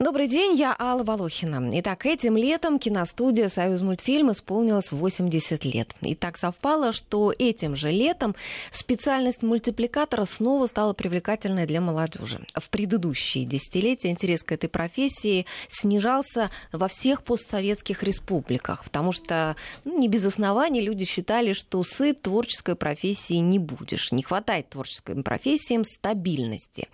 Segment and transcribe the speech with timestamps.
[0.00, 1.70] Добрый день, я Алла Волохина.
[1.78, 5.94] Итак, этим летом киностудия «Союз мультфильм» исполнилась 80 лет.
[6.00, 8.34] И так совпало, что этим же летом
[8.72, 12.40] специальность мультипликатора снова стала привлекательной для молодежи.
[12.56, 19.54] В предыдущие десятилетия интерес к этой профессии снижался во всех постсоветских республиках, потому что
[19.84, 24.10] ну, не без оснований люди считали, что сыт творческой профессии не будешь.
[24.10, 26.88] Не хватает творческим профессиям стабильности.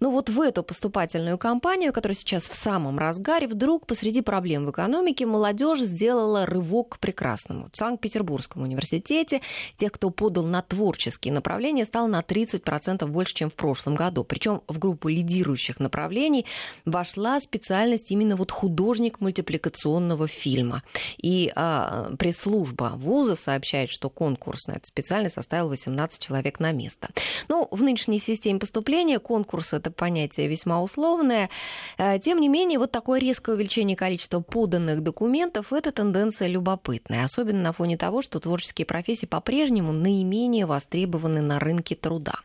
[0.00, 4.70] Но вот в эту поступательную кампанию, которая сейчас в самом разгаре, вдруг посреди проблем в
[4.70, 7.68] экономике молодежь сделала рывок к прекрасному.
[7.72, 9.40] В Санкт-Петербургском университете
[9.76, 14.24] тех, кто подал на творческие направления, стало на 30% больше, чем в прошлом году.
[14.24, 16.46] Причем в группу лидирующих направлений
[16.84, 20.82] вошла специальность именно вот художник мультипликационного фильма.
[21.18, 27.08] И а, пресс-служба вуза сообщает, что конкурс на эту специальность составил 18 человек на место.
[27.48, 31.50] Ну, в нынешней системе поступления конкурс это понятие весьма условное.
[31.98, 37.60] Э, тем не менее, вот такое резкое увеличение количества поданных документов– это тенденция любопытная, особенно
[37.60, 42.36] на фоне того, что творческие профессии по-прежнему наименее востребованы на рынке труда.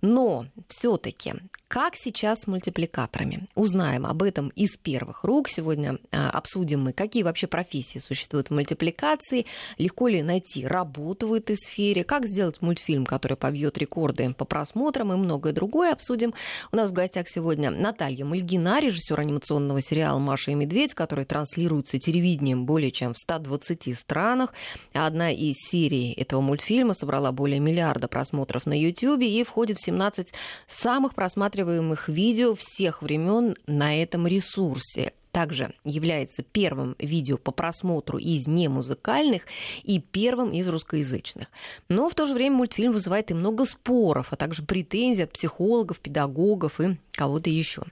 [0.00, 1.34] Но все-таки
[1.68, 3.46] как сейчас с мультипликаторами?
[3.54, 5.50] Узнаем об этом из первых рук.
[5.50, 9.44] Сегодня а, обсудим мы, какие вообще профессии существуют в мультипликации,
[9.76, 15.12] легко ли найти работу в этой сфере, как сделать мультфильм, который побьет рекорды по просмотрам
[15.12, 16.32] и многое другое обсудим.
[16.72, 21.98] У нас в гостях сегодня Наталья Мальгина, режиссер анимационного сериала «Маша и медведь», который транслируется
[21.98, 24.54] телевидением более чем в 120 странах.
[24.94, 30.32] Одна из серий этого мультфильма собрала более миллиарда просмотров на YouTube и входит в 17
[30.66, 38.18] самых просматриваемых просматриваемых видео всех времен на этом ресурсе также является первым видео по просмотру
[38.18, 39.42] из немузыкальных
[39.82, 41.48] и первым из русскоязычных.
[41.88, 45.98] Но в то же время мультфильм вызывает и много споров, а также претензий от психологов,
[45.98, 47.82] педагогов и кого-то еще.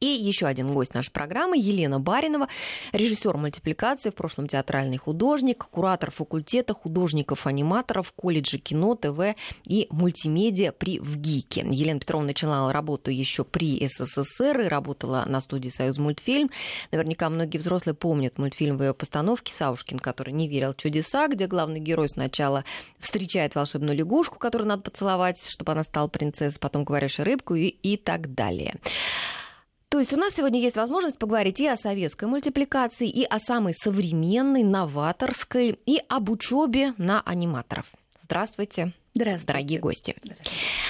[0.00, 2.48] И еще один гость нашей программы Елена Баринова,
[2.92, 10.98] режиссер мультипликации, в прошлом театральный художник, куратор факультета художников-аниматоров колледжа кино, ТВ и мультимедиа при
[11.00, 11.66] ВГИКе.
[11.70, 16.50] Елена Петровна начинала работу еще при СССР и работала на студии «Союз мультфильм».
[16.92, 21.46] Наверняка многие взрослые помнят мультфильм в ее постановке «Савушкин, который не верил в чудеса», где
[21.46, 22.64] главный герой сначала
[22.98, 27.98] встречает волшебную лягушку, которую надо поцеловать, чтобы она стала принцессой, потом говорящую рыбку и, и
[27.98, 28.76] так далее.
[29.90, 33.74] То есть у нас сегодня есть возможность поговорить и о советской мультипликации, и о самой
[33.74, 37.86] современной, новаторской, и об учебе на аниматоров.
[38.22, 38.92] Здравствуйте.
[39.12, 39.46] Здравствуйте.
[39.46, 40.16] Дорогие гости.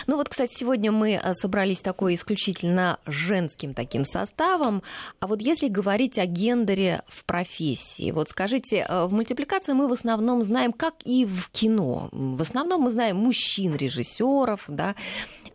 [0.06, 4.82] Ну вот, кстати, сегодня мы э, собрались такой исключительно женским таким составом.
[5.20, 9.92] А вот если говорить о гендере в профессии, вот скажите, э, в мультипликации мы в
[9.92, 12.10] основном знаем, как и в кино.
[12.12, 14.96] В основном мы знаем мужчин, режиссеров, да,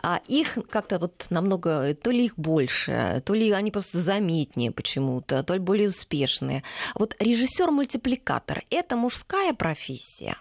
[0.02, 5.44] а их как-то вот намного, то ли их больше, то ли они просто заметнее почему-то,
[5.44, 6.64] то ли более успешные.
[6.96, 10.36] Вот режиссер-мультипликатор– это мужская профессия?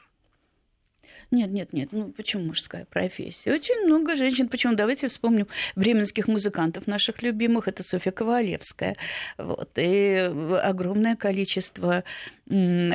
[1.34, 1.88] Нет, нет, нет.
[1.90, 3.52] Ну, почему мужская профессия?
[3.52, 4.48] Очень много женщин.
[4.48, 4.74] Почему?
[4.74, 7.66] Давайте вспомним бременских музыкантов наших любимых.
[7.66, 8.96] Это Софья Ковалевская.
[9.36, 9.70] Вот.
[9.76, 10.30] И
[10.62, 12.04] огромное количество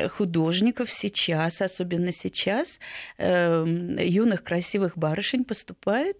[0.09, 2.79] художников сейчас, особенно сейчас,
[3.17, 6.17] эм, юных красивых барышень поступает,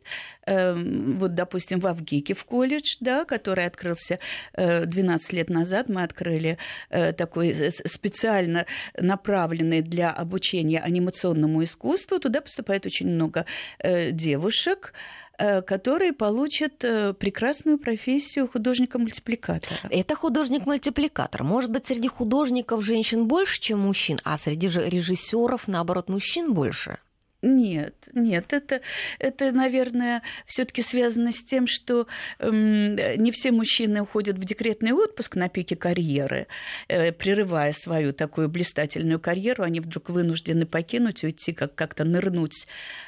[0.48, 4.18] эм, вот, допустим, в Авгике в колледж, да, который открылся
[4.56, 6.58] 12 э, лет назад, мы открыли
[6.90, 8.66] э, такой специально
[8.98, 13.46] направленный для обучения анимационному искусству, туда поступает очень много
[13.78, 14.94] э, девушек,
[15.40, 19.90] Э, которые получат э, прекрасную профессию художника-мультипликатора.
[19.90, 21.44] Это художник-мультипликатор.
[21.44, 27.00] Может быть, среди художников женщин больше, чем мужчин, а среди же режиссеров, наоборот, мужчин больше?
[27.42, 28.82] Нет, нет, это,
[29.18, 32.06] это наверное, все-таки связано с тем, что
[32.40, 36.48] эм, не все мужчины уходят в декретный отпуск на пике карьеры,
[36.90, 42.68] э, прерывая свою такую блистательную карьеру, они вдруг вынуждены покинуть, уйти, как- как-то нырнуть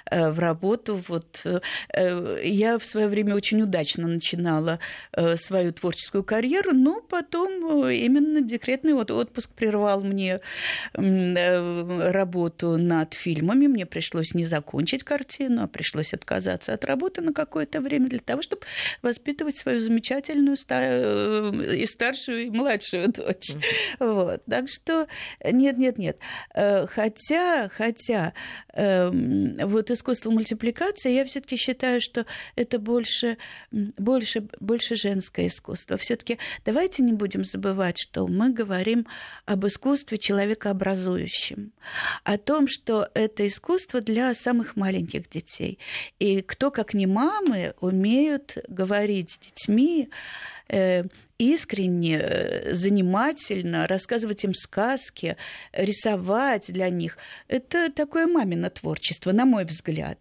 [0.09, 1.01] э, в работу.
[1.09, 1.45] Вот,
[1.93, 4.79] э, я в свое время очень удачно начинала
[5.11, 10.39] э, свою творческую карьеру, но потом э, именно декретный отпуск прервал мне
[10.93, 17.21] э, работу над фильмами, мне пришлось пришлось не закончить картину, а пришлось отказаться от работы
[17.21, 18.61] на какое-то время для того, чтобы
[19.01, 23.51] воспитывать свою замечательную э, и старшую, и младшую дочь.
[23.51, 24.13] Mm-hmm.
[24.13, 24.45] Вот.
[24.45, 25.07] Так что
[25.43, 26.19] нет, нет, нет.
[26.53, 28.33] Э, хотя, хотя
[28.73, 32.25] эм, вот искусство мультипликации, я все-таки считаю, что
[32.55, 33.37] это больше,
[33.71, 35.97] больше, больше женское искусство.
[35.97, 39.07] Все-таки давайте не будем забывать, что мы говорим
[39.45, 41.71] об искусстве человекообразующем,
[42.23, 45.79] о том, что это искусство для для самых маленьких детей.
[46.19, 50.09] И кто, как не мамы, умеют говорить с детьми
[50.67, 51.03] э,
[51.37, 55.37] искренне, э, занимательно, рассказывать им сказки,
[55.71, 57.17] рисовать для них.
[57.47, 60.17] Это такое мамино творчество, на мой взгляд.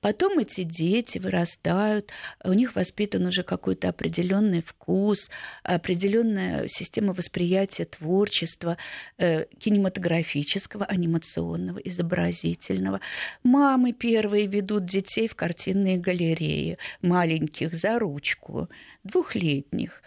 [0.00, 2.12] Потом эти дети вырастают,
[2.44, 5.28] у них воспитан уже какой-то определенный вкус,
[5.64, 8.76] определенная система восприятия творчества,
[9.16, 13.00] э, кинематографического, анимационного, изобразительного.
[13.42, 18.68] Мамы первые ведут детей в картинные галереи, маленьких за ручку,
[19.02, 20.00] двухлетних.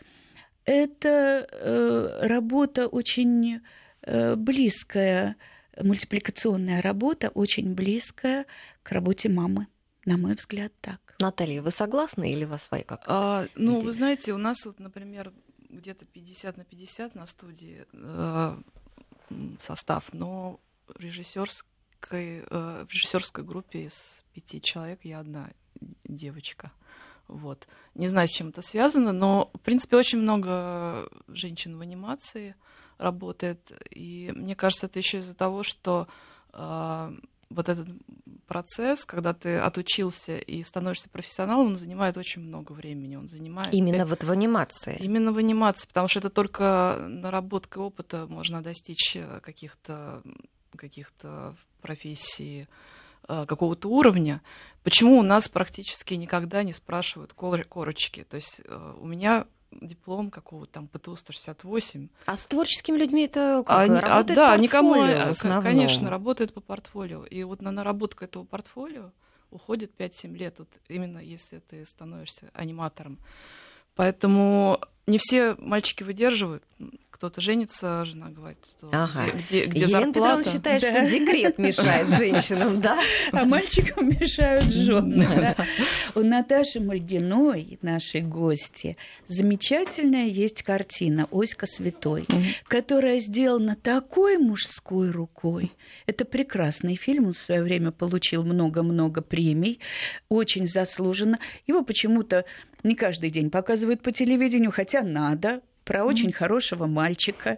[0.63, 3.59] Это э, работа очень
[4.03, 5.35] э, близкая,
[5.77, 8.45] мультипликационная работа, очень близкая
[8.83, 9.67] к работе мамы.
[10.05, 10.99] На мой взгляд, так.
[11.19, 13.03] Наталья, вы согласны или вас свои как?
[13.05, 15.31] А, ну, вы знаете, у нас вот, например,
[15.69, 18.57] где-то 50 на 50 на студии э,
[19.59, 20.59] состав, но
[20.95, 25.51] режиссерской, э, в режиссерской группе из пяти человек я одна
[26.03, 26.71] девочка.
[27.27, 27.67] Вот.
[27.95, 32.55] Не знаю, с чем это связано, но, в принципе, очень много женщин в анимации
[32.97, 33.71] работает.
[33.91, 36.07] И мне кажется, это еще из-за того, что
[36.53, 37.15] э,
[37.53, 37.87] вот этот
[38.47, 43.15] процесс, когда ты отучился и становишься профессионалом, он занимает очень много времени.
[43.15, 44.07] Он занимает Именно 5...
[44.09, 44.97] вот в анимации.
[44.99, 50.21] Именно в анимации, потому что это только наработкой опыта можно достичь э, каких-то
[50.75, 52.67] каких-то профессий
[53.27, 54.41] э, какого-то уровня.
[54.83, 58.25] Почему у нас практически никогда не спрашивают корочки?
[58.29, 62.09] То есть э, у меня диплом какого-то там ПТУ-168.
[62.25, 63.77] А с творческими людьми это как?
[63.77, 64.93] Они, а, да, никому,
[65.61, 67.25] конечно, работает по портфолио.
[67.25, 69.11] И вот на наработку этого портфолио
[69.49, 73.19] уходит 5-7 лет, вот именно если ты становишься аниматором.
[73.95, 76.63] Поэтому не все мальчики выдерживают.
[77.11, 79.27] Кто-то женится, жена говорит, что ага.
[79.31, 80.11] где, где Елена зарплата.
[80.11, 81.05] Петровна считает, да.
[81.05, 82.99] что декрет мешает женщинам, да?
[83.31, 85.55] А мальчикам мешают жены.
[86.15, 92.25] У Наташи Мальгиной, нашей гости, замечательная есть картина «Оська святой»,
[92.67, 95.73] которая сделана такой мужской рукой.
[96.07, 99.79] Это прекрасный фильм, он в свое время получил много-много премий,
[100.27, 101.37] очень заслуженно.
[101.67, 102.45] Его почему-то
[102.83, 106.33] не каждый день показывают по телевидению, хотя надо, про очень mm-hmm.
[106.33, 107.57] хорошего мальчика.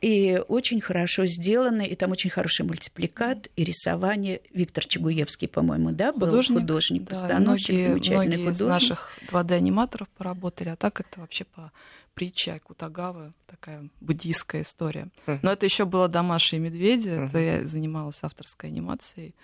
[0.00, 4.40] И очень хорошо сделано, и там очень хороший мультипликат, и рисование.
[4.54, 8.54] Виктор Чегуевский, по-моему, да, был художник, художник да, постановщик, многие, замечательный многие художник.
[8.54, 11.72] из наших 2D-аниматоров поработали, а так это вообще по
[12.14, 15.08] притча Кутагавы, такая буддийская история.
[15.42, 19.34] Но это еще было «Домаши и медведи», это я занималась авторской анимацией.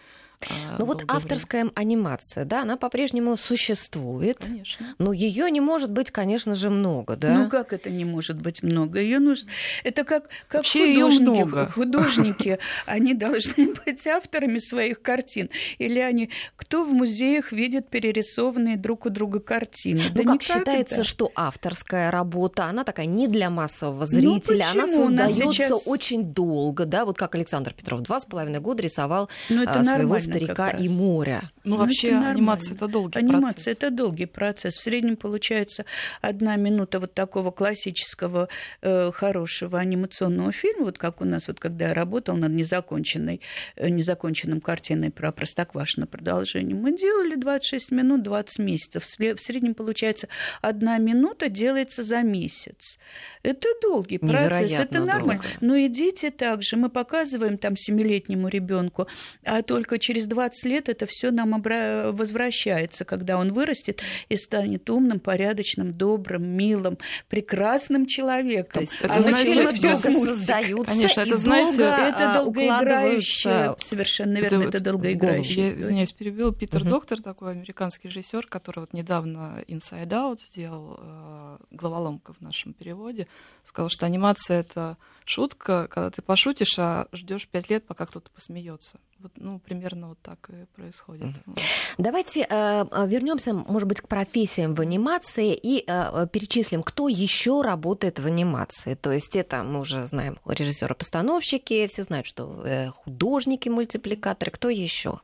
[0.50, 1.72] А, ну вот авторская время.
[1.76, 4.38] анимация, да, она по-прежнему существует.
[4.38, 4.86] Конечно.
[4.98, 7.38] Но ее не может быть, конечно же, много, да?
[7.38, 9.00] Ну как это не может быть много?
[9.00, 9.50] Ее нужно.
[9.82, 11.22] Это как как Вообще художники.
[11.22, 11.70] много.
[11.74, 19.06] Художники, они должны быть авторами своих картин, или они кто в музеях видит перерисованные друг
[19.06, 20.00] у друга картины?
[20.14, 25.52] Ну как считается, что авторская работа, она такая не для массового ну, зрителя, она создается
[25.52, 25.86] сейчас...
[25.86, 29.84] очень долго, да, вот как Александр Петров два с половиной года рисовал ну, это а,
[29.84, 31.50] своего старика и моря.
[31.64, 33.66] Ну, ну вообще это анимация это долгий анимация процесс.
[33.66, 34.74] это долгий процесс.
[34.74, 35.84] В среднем получается
[36.20, 38.48] одна минута вот такого классического
[38.82, 43.40] э, хорошего анимационного фильма, вот как у нас, вот когда я работал над незаконченной,
[43.76, 49.04] э, незаконченным картиной про Простоквашино продолжение, мы делали 26 минут, 20 месяцев.
[49.04, 50.28] В среднем получается
[50.60, 52.98] одна минута делается за месяц.
[53.42, 55.42] Это долгий процесс, это нормально.
[55.42, 55.58] Долго.
[55.60, 56.76] Но и дети также.
[56.76, 59.06] Мы показываем там семилетнему ребенку,
[59.44, 62.12] а только через через 20 лет это все нам обра...
[62.12, 68.72] возвращается, когда он вырастет и станет умным, порядочным, добрым, милым, прекрасным человеком.
[68.72, 73.74] То есть это, а знаете, долго создаются Конечно, это, и знаете, долго это а, долгоиграющее,
[73.78, 75.66] совершенно верно, это, это долгоиграющее.
[75.66, 76.52] Я извиняюсь, перебил.
[76.52, 76.90] Питер угу.
[76.90, 83.26] Доктор, такой американский режиссер, который вот недавно Inside Out сделал, э, головоломка в нашем переводе,
[83.64, 88.98] сказал, что анимация это шутка, когда ты пошутишь, а ждешь пять лет, пока кто-то посмеется.
[89.18, 91.28] Вот, ну, примерно вот так и происходит.
[91.28, 91.60] Mm-hmm.
[91.98, 97.62] Давайте э, э вернемся, может быть, к профессиям в анимации и э, перечислим, кто еще
[97.62, 98.94] работает в анимации.
[98.94, 105.20] То есть это мы уже знаем режиссеры-постановщики, все знают, что э, художники, мультипликаторы, кто еще?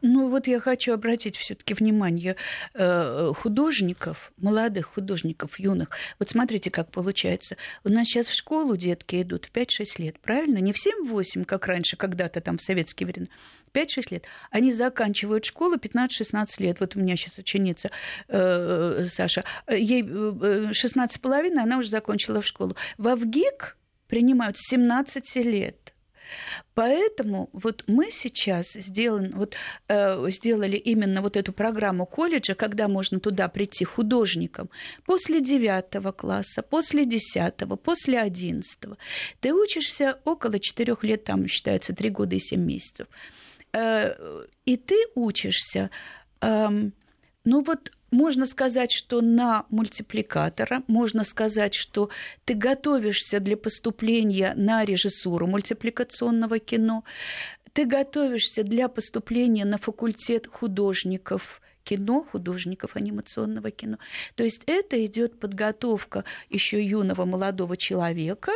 [0.00, 2.36] Ну вот я хочу обратить все-таки внимание
[2.74, 5.90] э, художников, молодых художников, юных.
[6.20, 7.56] Вот смотрите, как получается.
[7.82, 10.58] У нас сейчас в школу детки идут в 5-6 лет, правильно?
[10.58, 13.30] Не в 7-8, как раньше, когда-то там в советские времена.
[13.74, 14.24] 5-6 лет.
[14.50, 16.78] Они заканчивают школу 15-16 лет.
[16.78, 17.90] Вот у меня сейчас ученица
[18.28, 22.76] э, Саша, ей 16,5, она уже закончила в школу.
[22.98, 23.76] В Авгик
[24.06, 25.92] принимают с 17 лет.
[26.74, 29.54] Поэтому вот мы сейчас сделан, вот,
[29.88, 34.70] э, сделали именно вот эту программу колледжа, когда можно туда прийти художником
[35.04, 38.96] после девятого класса, после десятого, после одиннадцатого.
[39.40, 43.08] Ты учишься около четырех лет, там считается три года и семь месяцев.
[43.72, 45.90] Э, и ты учишься,
[46.40, 46.68] э,
[47.44, 52.10] ну вот можно сказать, что на мультипликатора, можно сказать, что
[52.44, 57.04] ты готовишься для поступления на режиссуру мультипликационного кино,
[57.72, 63.98] ты готовишься для поступления на факультет художников кино, художников анимационного кино.
[64.34, 68.52] То есть это идет подготовка еще юного молодого человека,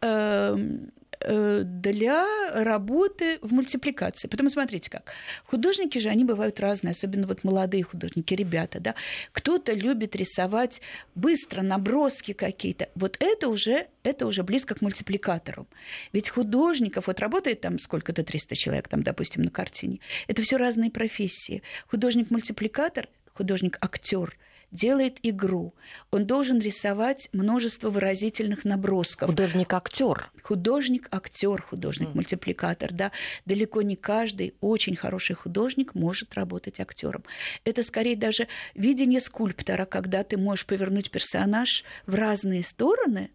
[0.00, 0.92] эм,
[1.26, 4.28] для работы в мультипликации.
[4.28, 5.12] Потому смотрите как.
[5.44, 8.94] Художники же, они бывают разные, особенно вот молодые художники, ребята, да.
[9.32, 10.80] Кто-то любит рисовать
[11.14, 12.88] быстро, наброски какие-то.
[12.94, 15.66] Вот это уже, это уже близко к мультипликатору.
[16.12, 20.90] Ведь художников, вот работает там сколько-то 300 человек, там, допустим, на картине, это все разные
[20.90, 21.62] профессии.
[21.88, 24.36] Художник-мультипликатор, художник-актер–
[24.72, 25.74] делает игру.
[26.10, 29.28] Он должен рисовать множество выразительных набросков.
[29.28, 30.30] Художник-актер.
[30.42, 33.12] Художник-актер, художник-мультипликатор, да.
[33.44, 37.22] Далеко не каждый очень хороший художник может работать актером.
[37.64, 43.30] Это скорее даже видение скульптора, когда ты можешь повернуть персонаж в разные стороны,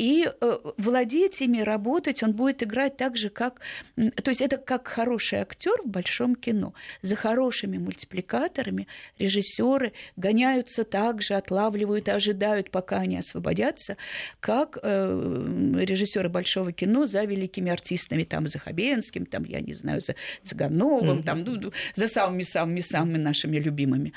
[0.00, 3.60] и э, владеть ими, работать, он будет играть так же, как...
[3.96, 6.72] То есть это как хороший актер в большом кино.
[7.02, 8.86] За хорошими мультипликаторами
[9.18, 13.98] режиссеры гоняются так же, отлавливают ожидают, пока они освободятся,
[14.40, 20.00] как э, режиссеры большого кино за великими артистами, там, за Хабенским, там, я не знаю,
[20.00, 21.24] за Цыгановым, mm-hmm.
[21.24, 24.14] там, ну, за самыми-самыми-самыми нашими любимыми.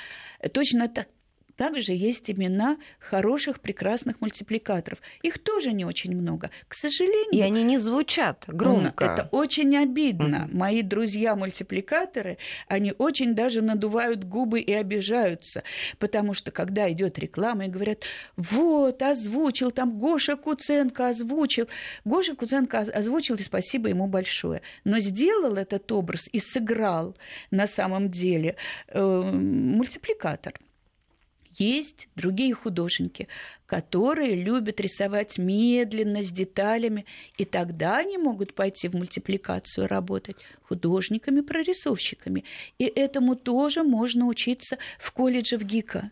[0.53, 1.07] Точно так,
[1.55, 4.99] также есть имена хороших, прекрасных мультипликаторов.
[5.21, 6.49] Их тоже не очень много.
[6.67, 7.31] К сожалению...
[7.31, 9.03] И они не звучат громко.
[9.03, 10.47] Это очень обидно.
[10.49, 10.55] Mm-hmm.
[10.55, 15.63] Мои друзья-мультипликаторы, они очень даже надувают губы и обижаются.
[15.99, 18.03] Потому что, когда идет реклама и говорят,
[18.35, 21.67] вот, озвучил, там Гоша Куценко озвучил.
[22.05, 24.61] Гоша Куценко озвучил, и спасибо ему большое.
[24.83, 27.15] Но сделал этот образ и сыграл
[27.51, 28.55] на самом деле
[28.87, 30.59] э, мультипликатор.
[31.57, 33.27] Есть другие художники,
[33.65, 37.05] которые любят рисовать медленно, с деталями,
[37.37, 42.43] и тогда они могут пойти в мультипликацию работать художниками-прорисовщиками.
[42.79, 46.11] И этому тоже можно учиться в колледже в ГИКа.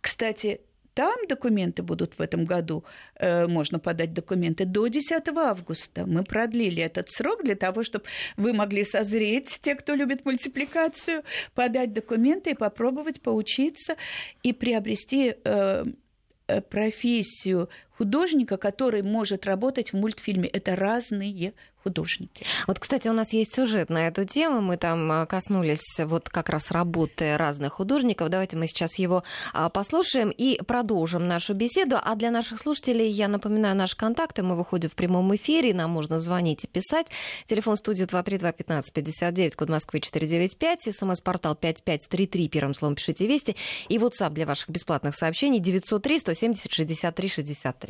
[0.00, 0.60] Кстати,
[0.94, 2.84] там документы будут в этом году,
[3.16, 6.06] э, можно подать документы до 10 августа.
[6.06, 8.04] Мы продлили этот срок для того, чтобы
[8.36, 11.22] вы могли созреть, те, кто любит мультипликацию,
[11.54, 13.96] подать документы и попробовать поучиться
[14.42, 15.84] и приобрести э,
[16.48, 17.68] э профессию
[18.00, 20.48] художника, который может работать в мультфильме.
[20.48, 21.52] Это разные
[21.82, 22.44] художники.
[22.66, 24.60] Вот, кстати, у нас есть сюжет на эту тему.
[24.60, 28.28] Мы там а, коснулись вот как раз работы разных художников.
[28.28, 31.96] Давайте мы сейчас его а, послушаем и продолжим нашу беседу.
[32.02, 34.42] А для наших слушателей я напоминаю наши контакты.
[34.42, 35.74] Мы выходим в прямом эфире.
[35.74, 37.08] Нам можно звонить и писать.
[37.46, 43.56] Телефон студии 232-1559, код Москвы 495, смс-портал 5533, первым словом пишите «Вести».
[43.88, 47.89] И WhatsApp для ваших бесплатных сообщений 903 170 63 63.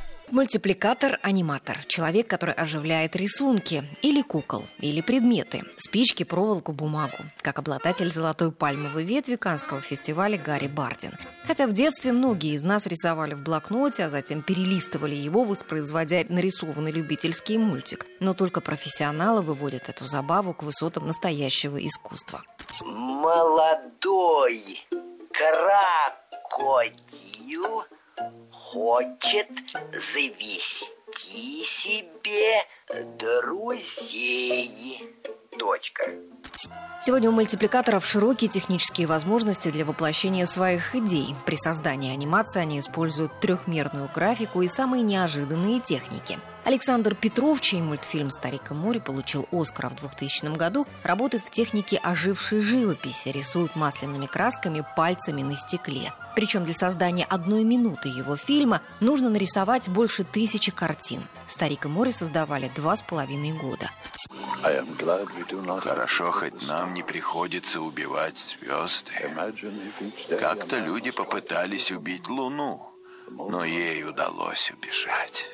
[0.31, 8.53] Мультипликатор-аниматор– человек, который оживляет рисунки или кукол, или предметы, спички, проволоку, бумагу, как обладатель золотой
[8.53, 11.11] пальмовой ветви Канского фестиваля Гарри Бардин.
[11.43, 16.93] Хотя в детстве многие из нас рисовали в блокноте, а затем перелистывали его, воспроизводя нарисованный
[16.93, 18.05] любительский мультик.
[18.21, 22.41] Но только профессионалы выводят эту забаву к высотам настоящего искусства.
[22.85, 24.81] Молодой
[26.49, 27.83] крокодил–
[28.51, 29.47] хочет
[29.93, 32.65] завести себе
[33.17, 35.03] друзей.
[35.57, 36.03] Точка.
[37.01, 41.35] Сегодня у мультипликаторов широкие технические возможности для воплощения своих идей.
[41.45, 48.29] При создании анимации они используют трехмерную графику и самые неожиданные техники– Александр Петров, чей мультфильм
[48.29, 54.27] «Старик и море» получил Оскара в 2000 году, работает в технике ожившей живописи, рисует масляными
[54.27, 56.13] красками пальцами на стекле.
[56.35, 61.27] Причем для создания одной минуты его фильма нужно нарисовать больше тысячи картин.
[61.47, 63.89] «Старик и море» создавали два с половиной года.
[65.81, 69.11] Хорошо, хоть нам не приходится убивать звезды.
[70.39, 72.87] Как-то люди попытались убить Луну,
[73.31, 75.47] но ей удалось убежать.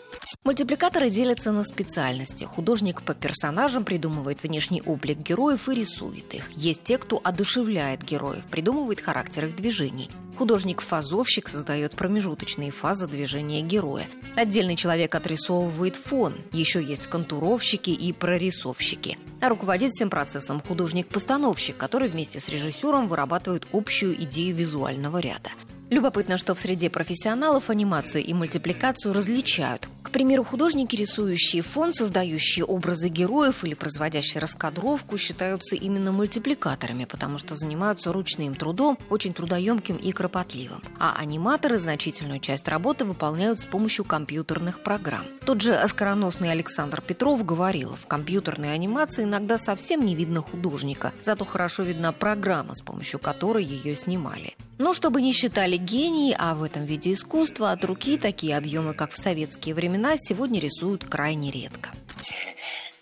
[0.44, 2.46] Мультипликаторы делятся на специальности.
[2.46, 6.50] Художник по персонажам придумывает внешний облик героев и рисует их.
[6.52, 10.10] Есть те, кто одушевляет героев, придумывает характер их движений.
[10.38, 14.08] Художник-фазовщик создает промежуточные фазы движения героя.
[14.36, 16.36] Отдельный человек отрисовывает фон.
[16.52, 19.18] Еще есть контуровщики и прорисовщики.
[19.42, 25.50] А руководит всем процессом художник-постановщик, который вместе с режиссером вырабатывает общую идею визуального ряда.
[25.89, 29.88] Любопытно, что в среде профессионалов анимацию и мультипликацию различают.
[30.03, 37.38] К примеру, художники, рисующие фон, создающие образы героев или производящие раскадровку, считаются именно мультипликаторами, потому
[37.38, 40.82] что занимаются ручным трудом, очень трудоемким и кропотливым.
[41.00, 45.25] А аниматоры значительную часть работы выполняют с помощью компьютерных программ.
[45.46, 51.46] Тот же оскароносный Александр Петров говорил, в компьютерной анимации иногда совсем не видно художника, зато
[51.46, 54.56] хорошо видна программа, с помощью которой ее снимали.
[54.78, 59.12] Но чтобы не считали гений, а в этом виде искусства от руки такие объемы, как
[59.12, 61.92] в советские времена, сегодня рисуют крайне редко.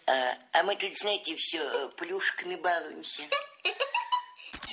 [0.07, 0.11] А,
[0.53, 1.59] а мы тут, знаете, все
[1.97, 3.23] плюшками балуемся.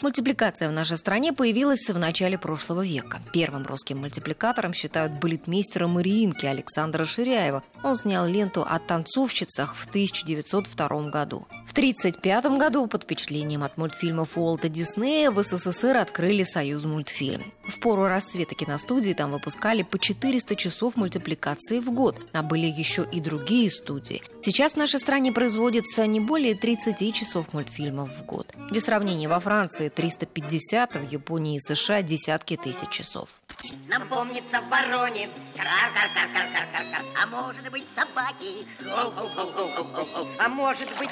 [0.02, 3.20] Мультипликация в нашей стране появилась в начале прошлого века.
[3.32, 7.62] Первым русским мультипликатором считают балетмейстера Мариинки Александра Ширяева.
[7.84, 11.46] Он снял ленту о танцовщицах в 1902 году.
[11.68, 17.42] В 1935 году под впечатлением от мультфильмов Уолта Диснея в СССР открыли «Союз мультфильм».
[17.62, 23.06] В пору рассвета киностудии там выпускали по 400 часов мультипликации в год, а были еще
[23.10, 24.20] и другие студии.
[24.42, 28.48] Сейчас в нашей стране производится не более 30 часов мультфильмов в год.
[28.68, 33.40] Для сравнения, во Франции 350, а в Японии и США десятки тысяч часов.
[33.88, 38.66] Нам помнится в вороне Кар-кар-кар-кар-кар-кар А может быть собаки
[40.38, 41.10] А может быть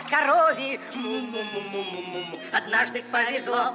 [0.95, 3.75] Му-му-му-му-му-му Однажды повезло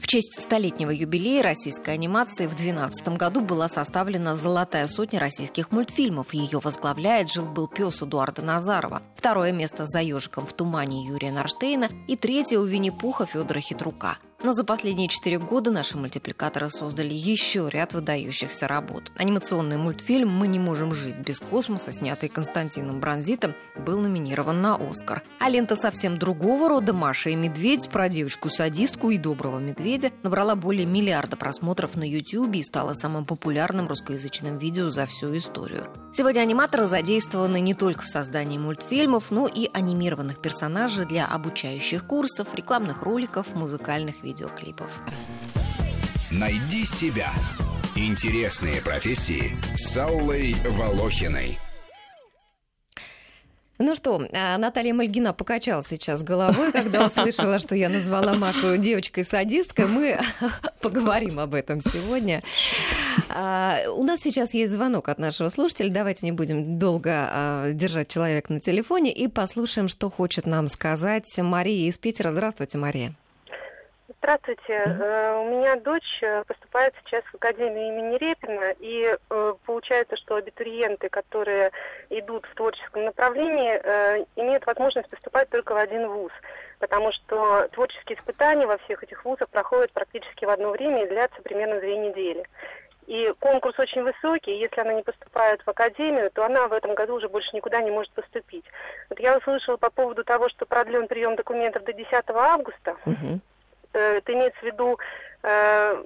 [0.00, 6.32] В честь столетнего юбилея российской анимации в 2012 году была составлена «Золотая сотня российских мультфильмов».
[6.34, 9.02] Ее возглавляет «Жил-был пес» Эдуарда Назарова.
[9.14, 14.18] Второе место за «Ежиком в тумане» Юрия Нарштейна и третье у Винни-Пуха Федора Хитрука.
[14.40, 19.10] Но за последние четыре года наши мультипликаторы создали еще ряд выдающихся работ.
[19.16, 25.24] Анимационный мультфильм «Мы не можем жить без космоса», снятый Константином Бронзитом, был номинирован на «Оскар».
[25.40, 30.86] А лента совсем другого рода «Маша и медведь» про девочку-садистку и доброго медведя набрала более
[30.86, 35.88] миллиарда просмотров на YouTube и стала самым популярным русскоязычным видео за всю историю.
[36.12, 42.54] Сегодня аниматоры задействованы не только в создании мультфильмов, но и анимированных персонажей для обучающих курсов,
[42.54, 44.90] рекламных роликов, музыкальных видеоклипов.
[46.30, 47.30] Найди себя.
[47.96, 51.58] Интересные профессии с Аллой Волохиной.
[53.80, 59.86] Ну что, а, Наталья Мальгина покачала сейчас головой, когда услышала, что я назвала Машу девочкой-садисткой.
[59.86, 60.20] Мы
[60.82, 62.42] поговорим об этом сегодня.
[63.30, 65.90] А, у нас сейчас есть звонок от нашего слушателя.
[65.90, 71.32] Давайте не будем долго а, держать человека на телефоне и послушаем, что хочет нам сказать
[71.38, 72.32] Мария из Питера.
[72.32, 73.14] Здравствуйте, Мария.
[74.20, 74.82] Здравствуйте.
[74.84, 80.34] Э, У меня дочь э, поступает сейчас в Академию имени Репина, и э, получается, что
[80.34, 81.70] абитуриенты, которые
[82.10, 83.78] идут в творческом направлении,
[84.36, 86.32] имеют возможность поступать только в один вуз,
[86.80, 91.40] потому что творческие испытания во всех этих вузах проходят практически в одно время и длятся
[91.42, 92.44] примерно две недели.
[93.06, 97.14] И конкурс очень высокий, если она не поступает в академию, то она в этом году
[97.14, 98.64] уже больше никуда не может поступить.
[99.08, 102.96] Вот я услышала по поводу того, что продлен прием документов до 10 августа.
[103.06, 103.40] Мгм.
[103.92, 104.98] Э, Это имеется в виду
[105.42, 106.04] э,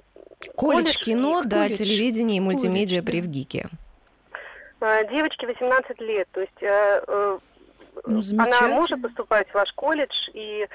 [0.55, 1.77] Колледж колледж, кино, да, колледж.
[1.77, 3.21] телевидение и мультимедиа Колледж, при.
[3.21, 3.69] ВГИКе.
[4.81, 7.39] э, девочке 18 лет, то есть э, э,
[8.05, 8.69] Ну, она замечательно.
[8.75, 10.67] может поступать в ваш колледж и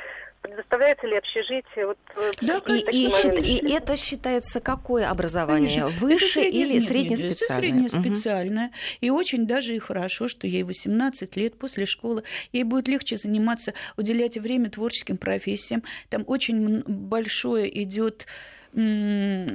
[0.42, 5.80] предоставляется ли общежитие вот э, Да, И, и, счит- и это считается какое образование?
[5.82, 6.00] Конечно.
[6.06, 7.86] Высшее Это или среднеспециальное?
[7.86, 8.70] Это среднеспециальное.
[9.00, 12.22] И очень даже и хорошо, что ей 18 лет после школы.
[12.52, 15.82] Ей будет легче заниматься, уделять время творческим профессиям.
[16.08, 18.26] Там очень большое идет
[18.72, 19.48] время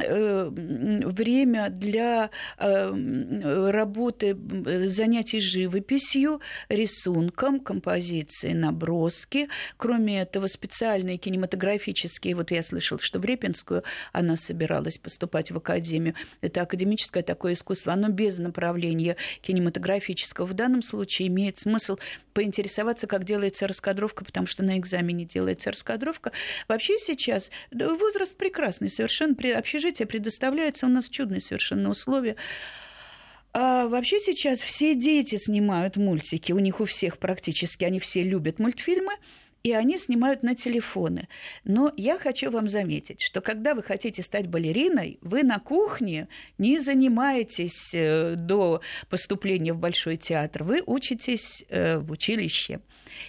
[1.69, 9.49] для э, работы, м, занятий живописью, рисунком, композицией, наброски.
[9.77, 16.15] Кроме этого, специальные кинематографические, вот я слышала, что в Репинскую она собиралась поступать в академию.
[16.41, 20.45] Это академическое такое искусство, оно без направления кинематографического.
[20.45, 21.97] В данном случае имеет смысл
[22.33, 26.31] поинтересоваться, как делается раскадровка, потому что на экзамене делается раскадровка.
[26.67, 28.89] Вообще сейчас возраст прекрасный,
[29.35, 32.35] при- общежитие предоставляется, у нас чудные совершенно условия.
[33.53, 38.57] А вообще сейчас все дети снимают мультики, у них у всех практически, они все любят
[38.57, 39.13] мультфильмы,
[39.63, 41.27] и они снимают на телефоны.
[41.63, 46.79] Но я хочу вам заметить, что когда вы хотите стать балериной, вы на кухне не
[46.79, 52.81] занимаетесь э, до поступления в Большой театр, вы учитесь э, в училище.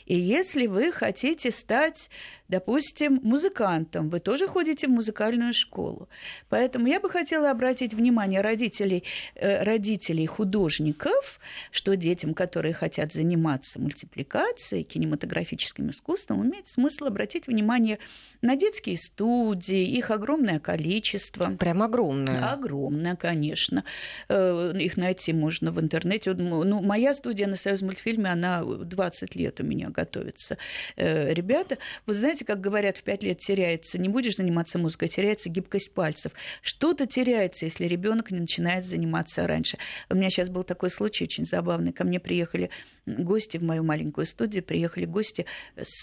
[0.07, 2.11] И если вы хотите стать
[2.49, 6.09] допустим, музыкантом, вы тоже ходите в музыкальную школу.
[6.49, 9.03] Поэтому я бы хотела обратить внимание родителей,
[9.35, 17.99] э, родителей художников, что детям, которые хотят заниматься мультипликацией, кинематографическим искусством, имеет смысл обратить внимание
[18.43, 21.57] на детские студии, их огромное количество.
[21.57, 22.53] Прям огромное.
[22.53, 23.85] Огромное, конечно.
[24.29, 26.35] Э, их найти можно в интернете.
[26.35, 30.59] Ну, моя студия на Союз мультфильме, она 20 лет у меня готовится.
[30.97, 35.49] Э, ребята, вы знаете, как говорят, в пять лет теряется, не будешь заниматься музыкой, теряется
[35.49, 36.33] гибкость пальцев.
[36.63, 39.79] Что-то теряется, если ребенок не начинает заниматься раньше.
[40.09, 41.93] У меня сейчас был такой случай очень забавный.
[41.93, 42.71] Ко мне приехали
[43.07, 45.47] гости в мою маленькую студию, приехали гости
[45.81, 46.03] с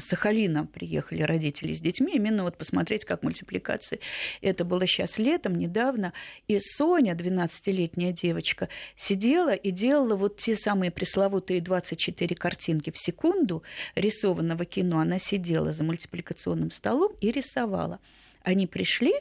[0.00, 4.00] Сахалина, приехали родители с детьми, именно вот посмотреть, как мультипликации.
[4.40, 6.12] Это было сейчас летом, недавно.
[6.46, 13.62] И Соня, 12-летняя девочка, сидела и делала вот те самые пресловутые 24 картинки в секунду
[13.94, 15.00] рисованного кино.
[15.00, 18.00] Она сидела за мультипликационным столом и рисовала.
[18.42, 19.12] Они пришли,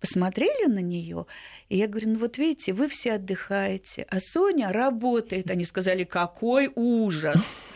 [0.00, 1.26] посмотрели на нее,
[1.68, 5.50] и я говорю, ну вот видите, вы все отдыхаете, а Соня работает.
[5.50, 7.66] Они сказали, какой ужас.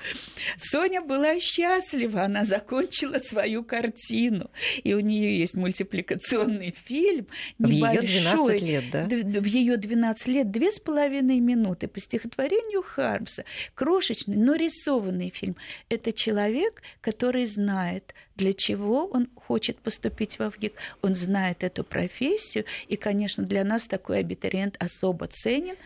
[0.56, 4.50] Соня была счастлива, она закончила свою картину,
[4.84, 7.26] и у нее есть мультипликационный фильм
[7.58, 7.98] небольшой.
[7.98, 9.04] В ее 12 лет, да?
[9.40, 15.56] В ее 12 лет, две с половиной минуты по стихотворению Хармса, крошечный, но рисованный фильм.
[15.88, 20.72] Это человек, который знает, для чего он хочет поступить во ВГИК.
[21.02, 25.76] Он знает эту профессию, и, конечно, для нас такой абитуриент особо ценен,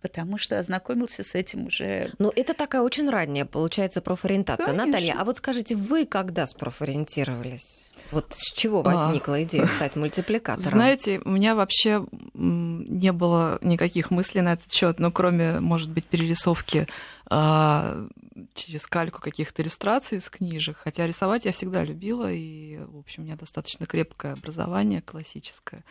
[0.00, 2.10] потому что ознакомился с этим уже.
[2.18, 4.66] Ну, это такая очень ранняя, получается, профориентация.
[4.66, 4.86] Конечно.
[4.86, 7.90] Наталья, а вот скажите, вы когда спрофориентировались?
[8.10, 8.82] Вот с чего а.
[8.82, 10.70] возникла а, идея стать мультипликатором?
[10.70, 16.06] Знаете, у меня вообще не было никаких мыслей на этот счет, но кроме, может быть,
[16.06, 16.86] перерисовки
[17.28, 18.06] а,
[18.54, 20.76] через кальку каких-то иллюстраций из книжек.
[20.78, 25.84] Хотя рисовать я всегда любила, и, в общем, у меня достаточно крепкое образование классическое.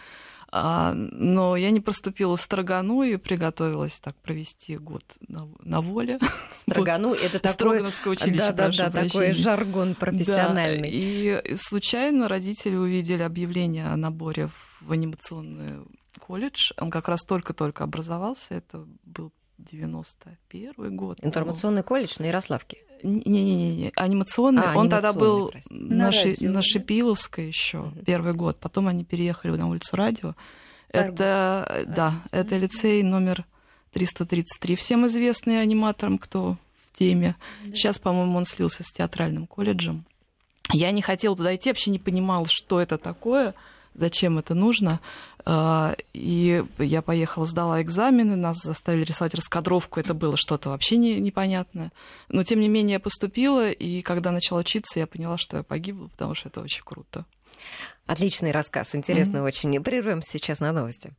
[0.50, 6.20] А, но я не проступила в Строгану и приготовилась так провести год на, на воле.
[6.54, 7.22] Строгану вот.
[7.22, 7.82] это такое...
[7.82, 10.90] училище, да, да, да, такой жаргон профессиональный.
[10.90, 15.86] Да, и случайно родители увидели объявление о наборе в анимационный
[16.18, 16.72] колледж.
[16.78, 18.56] Он как раз только-только образовался.
[18.56, 21.20] Это был 91 год.
[21.22, 22.78] Информационный колледж на Ярославке.
[23.04, 24.63] Не-не-не, анимационный.
[24.63, 27.91] А, Он тогда был на, Ши, на Шипиловской еще угу.
[28.06, 28.58] первый год.
[28.60, 30.36] Потом они переехали на улицу Радио.
[30.91, 31.13] Аргус.
[31.13, 31.96] Это, Аргус.
[31.96, 33.46] да, это лицей номер
[33.93, 34.76] 333.
[34.76, 37.36] Всем известный аниматорам, кто в теме.
[37.65, 37.76] Да.
[37.76, 40.06] Сейчас, по-моему, он слился с театральным колледжем.
[40.72, 43.54] Я не хотела туда идти, вообще не понимала, что это такое
[43.98, 45.02] зачем это нужно.
[45.46, 51.20] А, и я поехала, сдала экзамены, нас заставили рисовать раскадровку, это было что-то вообще не,
[51.20, 51.92] непонятное.
[52.30, 56.08] Но, тем не менее, я поступила, и когда начала учиться, я поняла, что я погибла,
[56.08, 57.26] потому что это очень круто.
[58.06, 59.48] Отличный рассказ, интересно mm-hmm.
[59.48, 59.84] очень.
[59.84, 61.14] Прервемся сейчас на новости.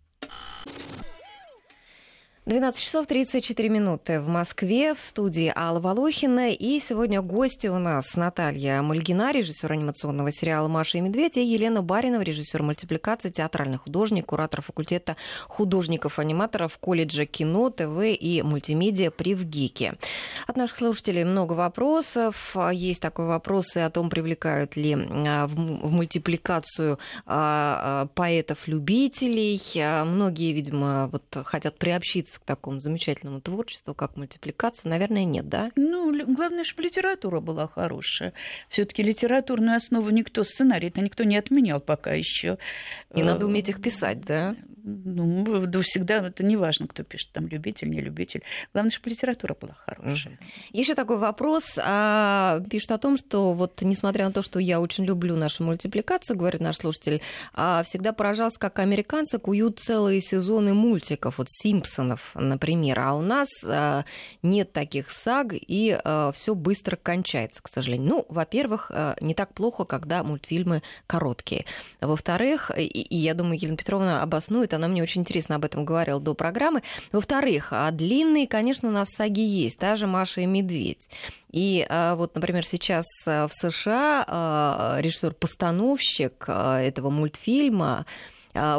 [2.48, 6.48] 12 часов 34 минуты в Москве, в студии Алла Волохина.
[6.48, 11.82] И сегодня гости у нас Наталья Мальгина, режиссер анимационного сериала «Маша и медведь», и Елена
[11.82, 19.98] Баринова, режиссер мультипликации, театральный художник, куратор факультета художников-аниматоров колледжа кино, ТВ и мультимедиа при ВГИКе.
[20.46, 22.56] От наших слушателей много вопросов.
[22.72, 29.60] Есть такой вопрос и о том, привлекают ли а, в мультипликацию а, а, поэтов-любителей.
[30.06, 35.70] Многие, видимо, вот хотят приобщиться к такому замечательному творчеству, как мультипликация, наверное, нет, да?
[35.76, 38.32] Ну, главное, чтобы литература была хорошая.
[38.68, 42.58] Все-таки литературную основу никто, сценарий-то никто не отменял пока еще.
[43.14, 44.56] И надо э, уметь их писать, да?
[44.84, 48.42] Ну, да всегда это не важно, кто пишет, там любитель, не любитель.
[48.72, 50.38] Главное, чтобы литература была хорошая.
[50.72, 51.78] Еще такой вопрос.
[51.78, 56.36] А, пишут о том, что вот несмотря на то, что я очень люблю нашу мультипликацию,
[56.36, 57.20] говорит наш слушатель,
[57.52, 63.00] а, всегда поражался, как американцы куют целые сезоны мультиков, вот Симпсонов, например.
[63.00, 64.04] А у нас а,
[64.42, 68.08] нет таких саг, и а, все быстро кончается, к сожалению.
[68.08, 71.64] Ну, во-первых, а, не так плохо, когда мультфильмы короткие.
[72.00, 76.34] Во-вторых, и, я думаю, Елена Петровна обоснует, она мне очень интересно об этом говорила до
[76.34, 76.82] программы.
[77.12, 81.08] Во-вторых, а длинные, конечно, у нас саги есть, та же Маша и Медведь.
[81.50, 88.04] И вот, например, сейчас в США режиссер-постановщик этого мультфильма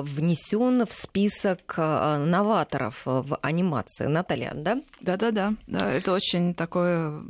[0.02, 4.06] внесен в список новаторов в анимации.
[4.06, 4.82] Наталья, да?
[5.02, 5.54] Да-да-да.
[5.68, 7.22] Да, это очень такое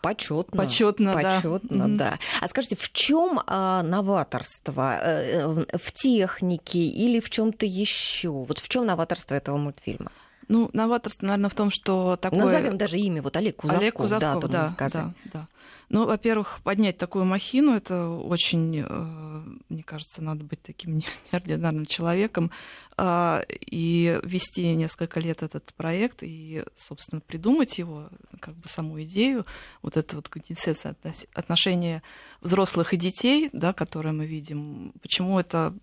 [0.00, 0.62] Почетно.
[0.62, 1.36] Почетно, да.
[1.40, 1.96] Почетно, Мгм.
[1.96, 2.18] да.
[2.40, 4.96] А скажите, в чем новаторство?
[5.02, 8.30] Э, В в технике или в чем-то еще?
[8.30, 10.12] Вот в чем новаторство этого мультфильма?
[10.52, 12.44] Ну, новаторство, наверное, в том, что такое...
[12.44, 15.48] Назовем даже имя, вот Олег Кузовков, Олег Кузовков, да, да, да, да.
[15.88, 21.00] Ну, во-первых, поднять такую махину, это очень, э, мне кажется, надо быть таким
[21.32, 22.50] неординарным человеком
[22.98, 28.10] а, и вести несколько лет этот проект и, собственно, придумать его,
[28.40, 29.46] как бы саму идею,
[29.80, 32.02] вот это вот относ- отношения
[32.42, 35.74] взрослых и детей, да, которые мы видим, почему это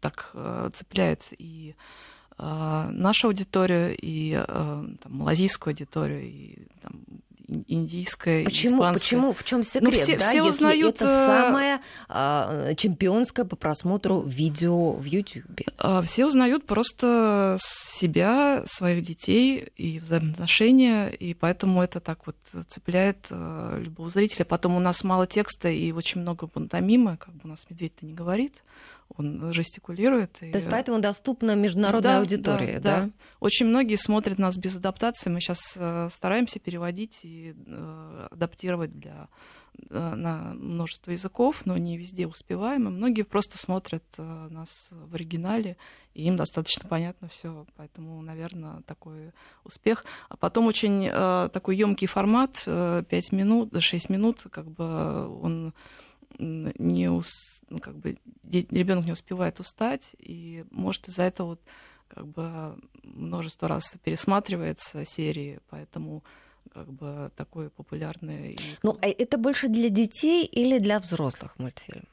[0.00, 1.76] так э, цепляет и
[2.38, 6.92] нашу аудиторию, и э, там, малазийскую аудиторию, и там,
[7.48, 9.00] ин- индийская, Почему, испанская.
[9.00, 13.56] почему, в чем секрет, все- да, все если узнают, это э, самое а, чемпионское по
[13.56, 15.06] просмотру видео в?
[15.78, 22.36] А, Все узнают просто себя, своих детей и взаимоотношения, и поэтому это так вот
[22.68, 24.44] цепляет э, любого зрителя.
[24.44, 28.12] Потом у нас мало текста и очень много пантомимы, как бы у нас медведь-то не
[28.12, 28.62] говорит,
[29.14, 30.32] он жестикулирует.
[30.32, 33.06] То есть поэтому доступна международная Да, аудитория, да, да?
[33.06, 33.10] да.
[33.40, 35.30] Очень многие смотрят нас без адаптации.
[35.30, 35.60] Мы сейчас
[36.12, 39.28] стараемся переводить и э, адаптировать для
[39.90, 42.88] э, на множество языков, но не везде успеваем.
[42.88, 45.76] И многие просто смотрят э, нас в оригинале,
[46.14, 47.66] и им достаточно понятно все.
[47.76, 49.32] Поэтому, наверное, такой
[49.64, 50.04] успех.
[50.28, 55.74] А потом очень э, такой емкий формат, э, 5 минут, 6 минут, как бы он
[56.38, 58.18] не ус- ну, как бы
[58.50, 61.60] ребенок не успевает устать, и может из-за этого вот
[62.08, 66.22] как бы множество раз пересматривается серии, поэтому
[66.72, 68.52] как бы такой популярный.
[68.52, 72.04] и- Ну, а это больше для детей или для взрослых мультфильм?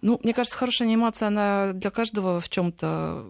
[0.00, 3.26] Ну, мне кажется, хорошая анимация, она для каждого в чем-то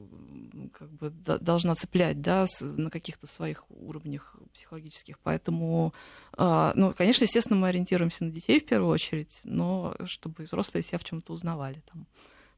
[0.68, 5.18] как бы должна цеплять, да, на каких-то своих уровнях психологических.
[5.20, 5.94] Поэтому,
[6.36, 10.98] а, ну, конечно, естественно, мы ориентируемся на детей в первую очередь, но чтобы взрослые себя
[10.98, 12.06] в чем-то узнавали там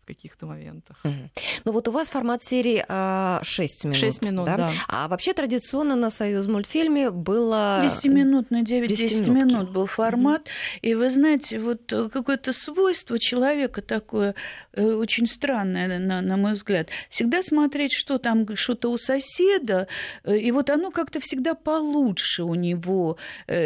[0.03, 0.99] в каких-то моментах.
[1.05, 1.31] Мгм.
[1.65, 3.97] Ну вот у вас формат серии а, 6 минут.
[3.97, 4.71] Шесть минут, да.
[4.89, 7.81] А вообще традиционно на Союз мультфильме было...
[7.83, 9.55] 10 минут на 9-10 десятиминутки.
[9.55, 10.47] минут был формат.
[10.83, 14.35] И вы знаете, вот э, какое-то свойство человека такое
[14.73, 16.89] э, очень странное, на, на мой взгляд.
[17.11, 19.87] Всегда смотреть, что там, что-то у соседа,
[20.25, 23.17] э, и вот оно как-то всегда получше у него,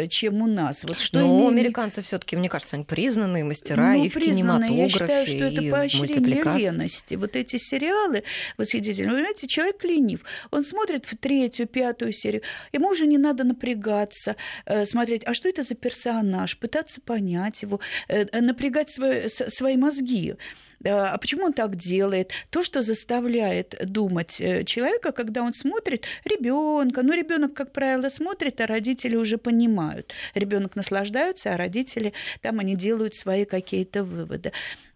[0.09, 0.83] чем у нас.
[0.83, 4.75] Вот что Но имею- американцы все-таки, мне кажется, они признанные мастера ну, и в кинематографе,
[4.75, 6.61] Я считаю, что это и поощрение мультипликации.
[6.61, 7.15] лености.
[7.15, 8.23] Вот эти сериалы
[8.57, 9.11] восхитительные.
[9.11, 10.21] Вы знаете, человек ленив.
[10.51, 12.41] Он смотрит в третью, пятую серию.
[12.73, 14.35] Ему уже не надо напрягаться,
[14.65, 19.77] э, смотреть, а что это за персонаж, пытаться понять его, э, э, напрягать свои, свои
[19.77, 20.35] мозги.
[20.83, 22.31] А почему он так делает?
[22.49, 27.01] То, что заставляет думать человека, когда он смотрит ребенка.
[27.01, 30.13] Ну, ребенок, как правило, смотрит, а родители уже понимают.
[30.35, 34.51] Ребенок наслаждается, а родители там они делают свои какие-то выводы.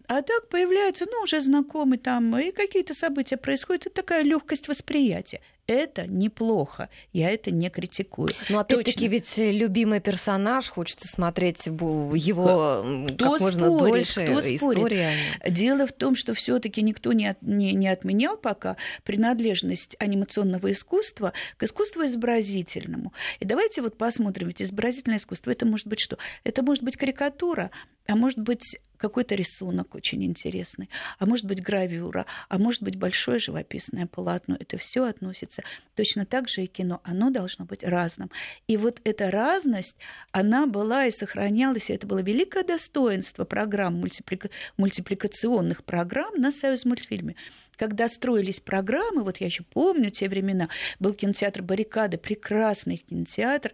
[0.09, 5.39] А так появляется, ну, уже знакомый там, и какие-то события происходят, и такая легкость восприятия.
[5.67, 8.29] Это неплохо, я это не критикую.
[8.49, 9.11] Но опять-таки Точно.
[9.11, 14.25] ведь любимый персонаж, хочется смотреть его Кто как можно спорит, дольше.
[14.25, 14.61] кто спорит?
[14.61, 15.13] История.
[15.47, 21.33] Дело в том, что все-таки никто не, от- не, не отменял пока принадлежность анимационного искусства
[21.57, 23.13] к искусству изобразительному.
[23.39, 26.17] И давайте вот посмотрим, ведь изобразительное искусство это может быть что?
[26.43, 27.69] Это может быть карикатура,
[28.07, 33.39] а может быть какой-то рисунок очень интересный, а может быть гравюра, а может быть большое
[33.39, 34.57] живописное полотно.
[34.59, 35.63] Это все относится
[35.95, 37.01] точно так же и кино.
[37.03, 38.29] Оно должно быть разным.
[38.67, 39.97] И вот эта разность,
[40.31, 46.85] она была и сохранялась, и это было великое достоинство программ, мультиплика- мультипликационных программ на Союз
[46.85, 47.35] мультфильме.
[47.77, 50.67] Когда строились программы, вот я еще помню те времена,
[50.99, 53.71] был кинотеатр «Баррикады», прекрасный кинотеатр,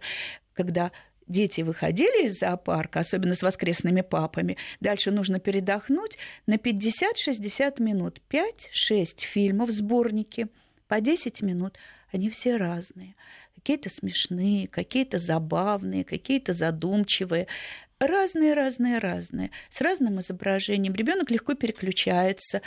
[0.54, 0.92] когда
[1.26, 8.20] дети выходили из зоопарка, особенно с воскресными папами, дальше нужно передохнуть на 50-60 минут.
[8.30, 10.48] 5-6 фильмов, сборники
[10.88, 11.78] по 10 минут.
[12.12, 13.14] Они все разные.
[13.56, 17.48] Какие-то смешные, какие-то забавные, какие-то задумчивые.
[17.98, 19.50] Разные, разные, разные.
[19.70, 20.92] С разным изображением.
[20.92, 22.60] Ребенок легко переключается.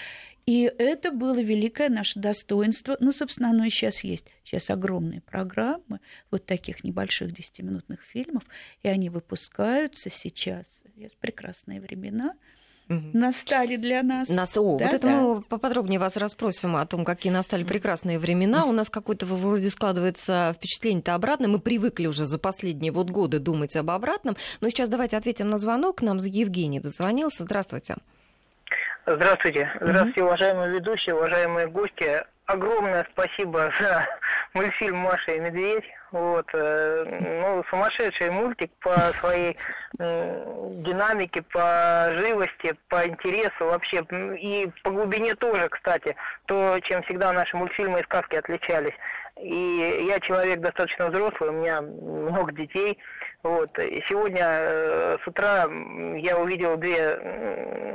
[0.47, 2.97] И это было великое наше достоинство.
[2.99, 4.25] Ну, собственно, оно и сейчас есть.
[4.43, 5.99] Сейчас огромные программы
[6.31, 8.43] вот таких небольших 10-минутных фильмов,
[8.81, 10.65] и они выпускаются сейчас.
[10.95, 12.33] Есть прекрасные времена
[12.89, 14.29] Настали для нас.
[14.29, 15.21] Нас, о, Да, вот это да.
[15.21, 18.65] мы поподробнее вас расспросим о том, какие настали прекрасные времена.
[18.65, 21.47] У нас какое-то вроде складывается впечатление-то обратное.
[21.47, 24.35] Мы привыкли уже за последние вот годы думать об обратном.
[24.59, 26.01] Но сейчас давайте ответим на звонок.
[26.01, 27.43] Нам Евгений дозвонился.
[27.43, 27.95] Здравствуйте.
[29.05, 29.71] Здравствуйте.
[29.79, 32.23] Здравствуйте, уважаемые ведущие, уважаемые гости.
[32.49, 34.07] Огромное спасибо за
[34.53, 35.85] мультфильм «Маша и медведь».
[36.11, 39.55] Вот, э, ну, сумасшедший мультик по своей
[39.99, 44.03] динамике, по живости, по интересу вообще.
[44.39, 46.15] И по глубине тоже, кстати,
[46.47, 48.95] то, чем всегда наши мультфильмы и сказки отличались.
[49.39, 52.97] И я человек достаточно взрослый, у меня много детей.
[53.43, 53.77] Вот.
[53.79, 55.65] И сегодня э, с утра
[56.17, 57.17] я увидел две,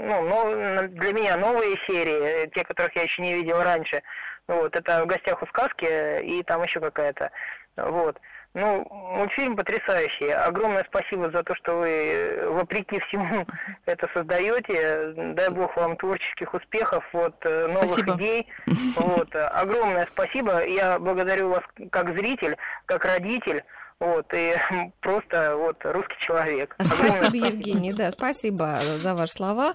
[0.07, 4.03] ну, но, для меня новые серии, те, которых я еще не видел раньше.
[4.49, 4.75] Вот.
[4.75, 7.31] Это «В гостях у сказки» и там еще какая-то.
[7.77, 8.19] Вот.
[8.55, 10.31] Ну, мультфильм потрясающий.
[10.31, 13.45] Огромное спасибо за то, что вы, вопреки всему,
[13.87, 15.13] это создаете.
[15.35, 18.15] Дай бог вам творческих успехов, вот, э, новых Спасибо.
[18.15, 18.47] идей.
[18.97, 19.29] Вот.
[19.35, 20.65] Огромное спасибо.
[20.65, 23.65] Я благодарю вас как зритель, как родитель.
[24.01, 24.55] Вот, и
[25.01, 26.75] просто вот русский человек.
[26.83, 29.75] Спасибо, Евгений, да, спасибо за ваши слова.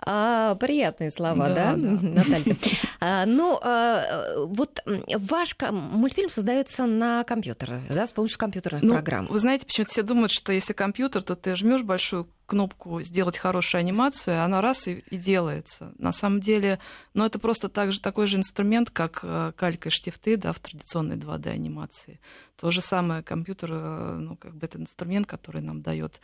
[0.00, 1.98] А, приятные слова, да, Да, да.
[2.02, 2.56] Наталья?
[3.00, 9.26] А, ну, а, вот ваш мультфильм создается на компьютере, да, с помощью компьютерных Ну, программ.
[9.26, 13.80] Вы знаете, почему-то все думают, что если компьютер, то ты жмешь большую кнопку сделать хорошую
[13.80, 15.92] анимацию, она раз и, и делается.
[15.98, 16.80] На самом деле,
[17.12, 20.58] ну, это просто так же, такой же инструмент, как э, калька и штифты да, в
[20.58, 22.18] традиционной 2D анимации.
[22.58, 26.20] То же самое компьютер, э, ну, как бы это инструмент, который нам дает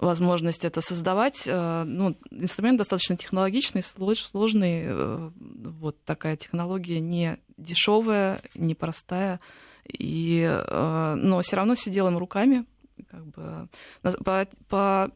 [0.00, 1.42] возможность это создавать.
[1.46, 5.32] Э, Ну, инструмент достаточно технологичный, слож- сложный.
[5.34, 9.40] Вот такая технология не дешевая, не простая.
[9.86, 12.64] И, но все равно все делаем руками.
[13.10, 13.68] Как бы,
[14.24, 15.10] по, по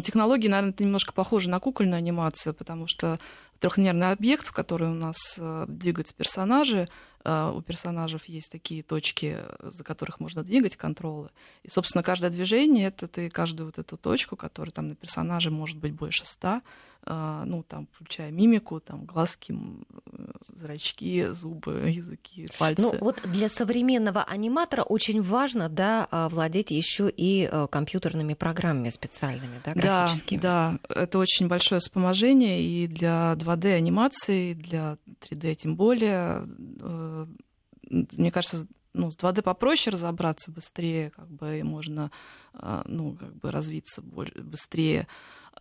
[0.00, 3.18] технологии, наверное, это немножко похоже на кукольную анимацию, потому что
[3.60, 6.88] трехмерный объект, в который у нас э, двигаются персонажи,
[7.24, 11.30] э, у персонажей есть такие точки, за которых можно двигать контролы.
[11.62, 15.76] И, собственно, каждое движение это ты каждую вот эту точку, которая там на персонаже может
[15.76, 16.62] быть больше ста,
[17.06, 22.80] ну, там, включая мимику, там, глазки, э, зрачки, зубы, языки, пальцы.
[22.80, 28.90] Ну, вот для современного аниматора очень важно, да, а, владеть еще и э, компьютерными программами
[28.90, 30.38] специальными, да, Да, графическими.
[30.38, 36.46] да, это очень большое вспоможение и для 2D анимации, и для 3D тем более.
[36.80, 37.26] Э,
[37.90, 42.10] Мне кажется, ну, с 2D попроще разобраться быстрее, как бы и можно
[42.54, 45.08] э, ну, как бы развиться быстрее.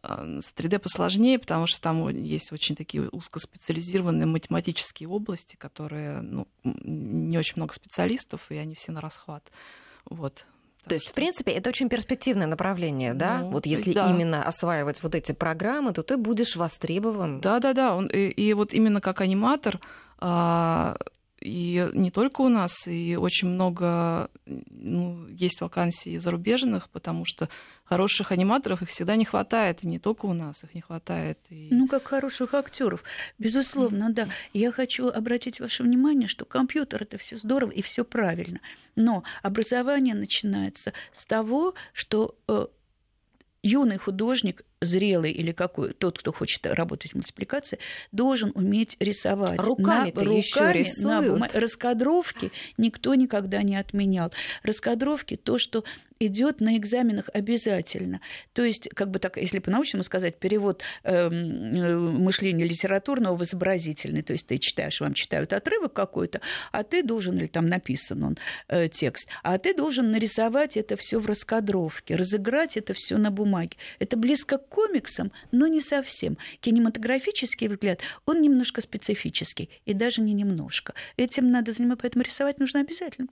[0.01, 6.47] А С 3D посложнее, потому что там есть очень такие узкоспециализированные математические области, которые ну,
[6.63, 9.51] не очень много специалистов, и они все на расхват.
[10.05, 10.45] Вот.
[10.87, 13.39] То есть, в принципе, это очень перспективное направление, да?
[13.39, 14.09] Ну, вот если да.
[14.09, 17.39] именно осваивать вот эти программы, то ты будешь востребован.
[17.39, 17.95] Да, да, да.
[17.95, 19.79] Он, и, и вот именно как аниматор,
[20.17, 20.97] а,
[21.41, 27.49] и не только у нас, и очень много ну, есть вакансий зарубежных, потому что
[27.83, 31.39] хороших аниматоров их всегда не хватает, и не только у нас, их не хватает.
[31.49, 31.67] И...
[31.71, 33.03] Ну, как хороших актеров.
[33.39, 34.29] Безусловно, да.
[34.53, 38.59] Я хочу обратить ваше внимание, что компьютер это все здорово и все правильно.
[38.95, 42.67] Но образование начинается с того, что э,
[43.63, 47.77] юный художник, зрелый или какой, тот, кто хочет работать в мультипликации,
[48.11, 49.59] должен уметь рисовать.
[49.59, 51.05] Руками-то На- руками, рисуют.
[51.05, 54.31] на бума- Раскадровки никто никогда не отменял.
[54.63, 55.83] Раскадровки то, что
[56.19, 58.21] идет на экзаменах обязательно.
[58.53, 61.31] То есть, как бы так, если по-научному сказать, перевод эм,
[61.73, 64.21] э, мышления литературного в изобразительный.
[64.21, 66.41] То есть ты читаешь, вам читают отрывок какой-то,
[66.71, 71.19] а ты должен, или там написан он э, текст, а ты должен нарисовать это все
[71.19, 73.77] в раскадровке, разыграть это все на бумаге.
[73.97, 76.37] Это близко к комиксам, но не совсем.
[76.61, 80.93] Кинематографический взгляд, он немножко специфический, и даже не немножко.
[81.17, 83.27] Этим надо заниматься, поэтому рисовать нужно обязательно.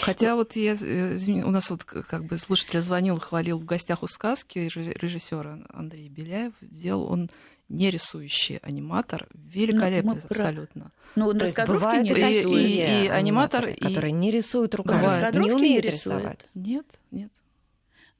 [0.00, 4.02] Хотя вот я, э, извини, у нас вот как бы слушатель звонил, хвалил в гостях
[4.02, 7.28] у сказки режиссера Андрей Беляев, сделал он
[7.68, 10.92] не рисующий аниматор, великолепный Ну, абсолютно.
[11.16, 13.04] Но он То есть раскадровки бывают не и и- рисует.
[13.04, 15.34] и аниматор, и- которые не рисуют руками, Бывает.
[15.34, 15.84] не рисуют.
[15.86, 16.38] рисовать.
[16.54, 17.30] Нет, нет.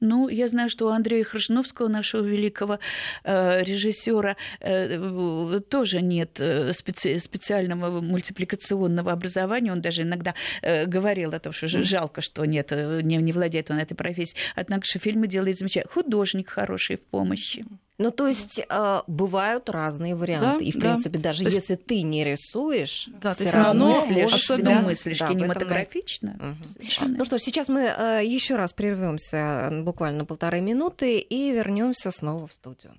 [0.05, 2.79] Ну, я знаю, что у Андрея Хржновского, нашего великого
[3.23, 9.71] э, режиссера, э, тоже нет э, специ- специального мультипликационного образования.
[9.71, 13.71] Он даже иногда э, говорил о том, что жалко, что нет, э, не, не владеет
[13.71, 14.39] он этой профессией.
[14.55, 15.93] Однако же фильмы делает замечательно.
[15.93, 17.65] Художник хороший в помощи.
[17.97, 20.59] Ну, то есть э, бывают разные варианты.
[20.59, 20.79] Да, и, в да.
[20.81, 24.69] принципе, даже То есть- если ты не рисуешь, Да, ты всё всё равно мыслишь, особенно
[24.71, 26.35] себя- мыслишь да, этом кинематографично.
[26.39, 26.65] Мгм.
[26.67, 27.81] Совершенно Ну что ж, сейчас мы
[28.23, 32.93] еще раз прервемся буквально полторы минуты и вернемся снова в студию.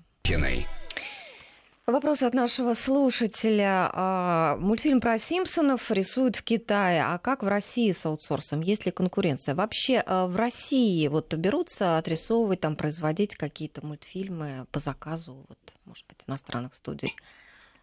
[1.86, 3.88] Вопрос от нашего слушателя.
[3.92, 7.04] А, Мультфильм про Симпсонов рисуют в Китае.
[7.04, 8.60] А как в России с аутсорсом?
[8.60, 9.54] Есть ли конкуренция?
[9.54, 16.04] Вообще а, в России вот берутся отрисовывать, там, производить какие-то мультфильмы по заказу, вот, может
[16.08, 17.14] быть, иностранных студий?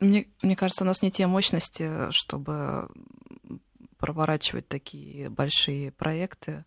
[0.01, 2.89] Мне, мне кажется, у нас не те мощности, чтобы
[3.99, 6.65] проворачивать такие большие проекты.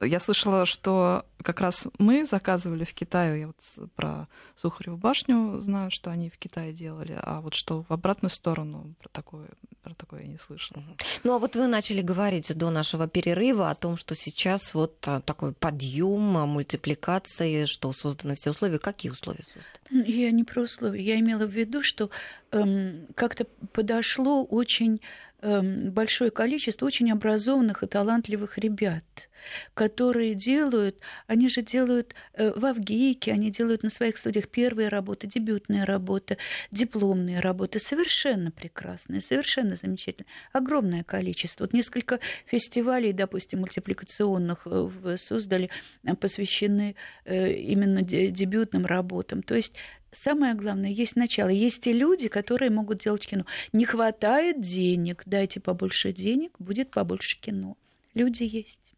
[0.00, 5.90] Я слышала, что как раз мы заказывали в Китае, я вот про Сухареву башню знаю,
[5.90, 9.48] что они в Китае делали, а вот что в обратную сторону про такое,
[9.82, 10.82] про такое я не слышала.
[11.24, 15.20] Ну а вот вы начали говорить до нашего перерыва о том, что сейчас вот а,
[15.20, 18.78] такой подъем а, мультипликации, что созданы все условия.
[18.78, 20.08] Какие условия созданы?
[20.08, 21.02] Я не про условия.
[21.02, 22.10] Я имела в виду, что
[22.52, 25.00] эм, как-то подошло очень
[25.40, 29.27] эм, большое количество очень образованных и талантливых ребят
[29.74, 35.26] которые делают, они же делают э, в Авгике, они делают на своих студиях первые работы,
[35.26, 36.38] дебютные работы,
[36.70, 40.30] дипломные работы, совершенно прекрасные, совершенно замечательные.
[40.52, 41.64] Огромное количество.
[41.64, 45.70] Вот несколько фестивалей, допустим, мультипликационных э, в Суздале
[46.04, 49.42] э, посвящены именно дебютным работам.
[49.42, 49.74] То есть
[50.10, 51.48] Самое главное, есть начало.
[51.48, 53.44] Есть те люди, которые могут делать кино.
[53.72, 57.76] Не хватает денег, дайте побольше денег, будет побольше кино.
[58.14, 58.94] Люди есть.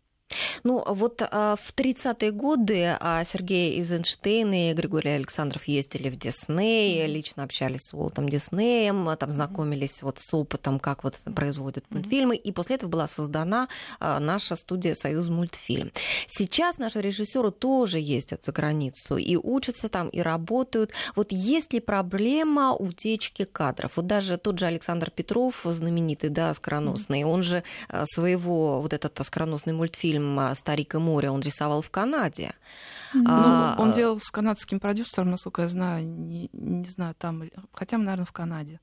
[0.63, 7.07] Ну, вот а, в 30-е годы а, Сергей Эйзенштейн и Григорий Александров ездили в Дисней,
[7.07, 12.37] лично общались с Уолтом Диснеем, а, там знакомились вот с опытом, как вот производят мультфильмы,
[12.37, 13.69] и после этого была создана
[13.99, 15.93] а, наша студия «Союз мультфильм».
[16.29, 20.93] Сейчас наши режиссеры тоже ездят за границу и учатся там, и работают.
[21.17, 23.93] Вот есть ли проблема утечки кадров?
[23.97, 27.33] Вот даже тот же Александр Петров, знаменитый, да, скороносный, mm-hmm.
[27.33, 27.63] он же
[28.05, 32.53] своего вот этот скороносный мультфильм фильм а, «Старик и море» он рисовал в Канаде.
[33.15, 37.43] Ну, а, он делал с канадским продюсером, насколько я знаю, не, не знаю, там,
[37.73, 38.81] хотя, наверное, в Канаде.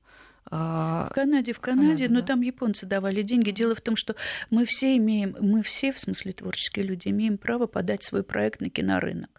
[0.50, 2.26] А, в Канаде, в Канаде, Канаде но да.
[2.26, 3.50] там японцы давали деньги.
[3.50, 4.16] Дело в том, что
[4.50, 8.70] мы все имеем, мы все, в смысле творческие люди, имеем право подать свой проект на
[8.70, 9.30] кинорынок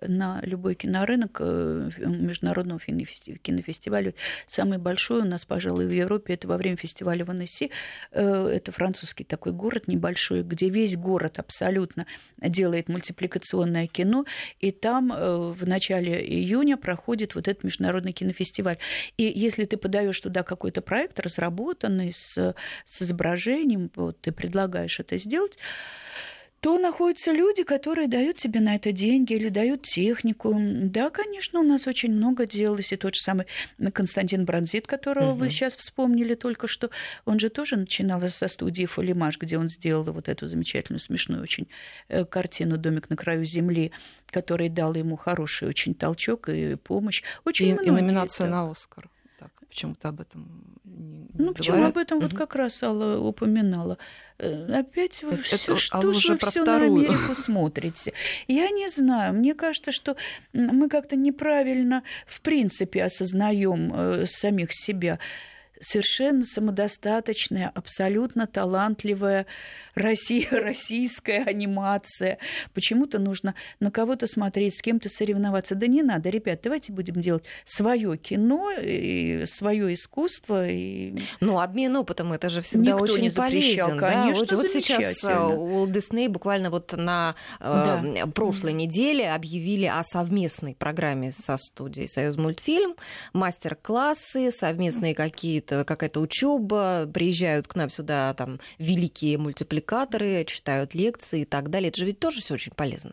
[0.00, 4.14] на любой кинорынок э, международного кинофестиваля.
[4.46, 7.70] Самый большой у нас, пожалуй, в Европе, это во время фестиваля в Аннесси.
[8.12, 12.06] Э, это французский такой город небольшой, где весь город абсолютно
[12.40, 14.24] делает мультипликационное кино.
[14.60, 18.78] И там э, в начале июня проходит вот этот международный кинофестиваль.
[19.16, 25.16] И если ты подаешь туда какой-то проект, разработанный с, с изображением, вот ты предлагаешь это
[25.18, 25.58] сделать,
[26.60, 30.54] то находятся люди, которые дают тебе на это деньги или дают технику.
[30.58, 32.92] Да, конечно, у нас очень много делалось.
[32.92, 33.46] И тот же самый
[33.92, 35.40] Константин Бронзит, которого угу.
[35.40, 36.90] вы сейчас вспомнили только что,
[37.24, 41.68] он же тоже начинал со студии Фолимаш, где он сделал вот эту замечательную, смешную очень
[42.08, 43.92] э, картину «Домик на краю земли»,
[44.30, 47.22] который дал ему хороший очень толчок и помощь.
[47.44, 48.54] Очень и, и номинацию это...
[48.54, 49.08] на Оскар
[49.68, 52.28] почему-то об этом не, Ну, почему об этом угу.
[52.28, 53.98] вот как раз Алла упоминала.
[54.38, 58.12] Э, опять вы это, все, что Алла же вы все на Америку смотрите?
[58.48, 59.34] Я не знаю.
[59.34, 60.16] Мне кажется, что
[60.52, 65.18] мы как-то неправильно в принципе осознаем э, самих себя
[65.80, 69.46] совершенно самодостаточная, абсолютно талантливая
[69.94, 72.38] Россия, российская анимация.
[72.74, 75.74] Почему-то нужно на кого-то смотреть, с кем-то соревноваться.
[75.74, 80.68] Да не надо, ребят, давайте будем делать свое кино, и свое искусство.
[80.68, 81.14] И...
[81.40, 83.98] Ну, обмен опытом это же всегда Никто очень не полезен.
[83.98, 84.56] Конечно, да?
[84.56, 88.26] вот, вот сейчас э, Уолт Дисней буквально вот на э, да.
[88.26, 92.94] прошлой неделе объявили о совместной программе со студией Союз мультфильм,
[93.32, 101.42] мастер-классы, совместные какие-то какие-то, какая-то учеба, приезжают к нам сюда там великие мультипликаторы, читают лекции
[101.42, 101.88] и так далее.
[101.88, 103.12] Это же ведь тоже все очень полезно.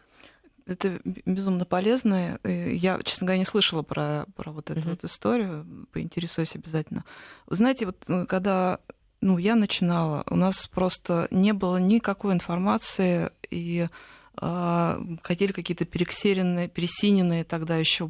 [0.66, 2.40] Это безумно полезно.
[2.44, 4.90] Я, честно говоря, не слышала про, про вот эту uh-huh.
[4.92, 5.88] вот историю.
[5.92, 7.04] Поинтересуюсь обязательно.
[7.48, 8.80] Вы знаете, вот э, когда
[9.20, 13.88] ну, я начинала, у нас просто не было никакой информации, и
[14.42, 18.10] э, хотели какие-то перексеренные, пересиненные тогда еще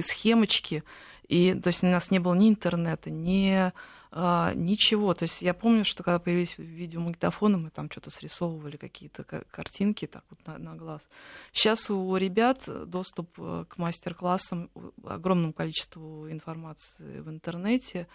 [0.00, 0.84] схемочки.
[1.28, 3.72] И то есть у нас не было ни интернета, ни
[4.10, 5.12] а, ничего.
[5.12, 10.24] То есть я помню, что когда появились видеомагнитофоны, мы там что-то срисовывали, какие-то картинки так
[10.30, 11.08] вот на, на глаз.
[11.52, 14.70] Сейчас у ребят доступ э, к мастер-классам,
[15.04, 18.08] огромному количеству информации в интернете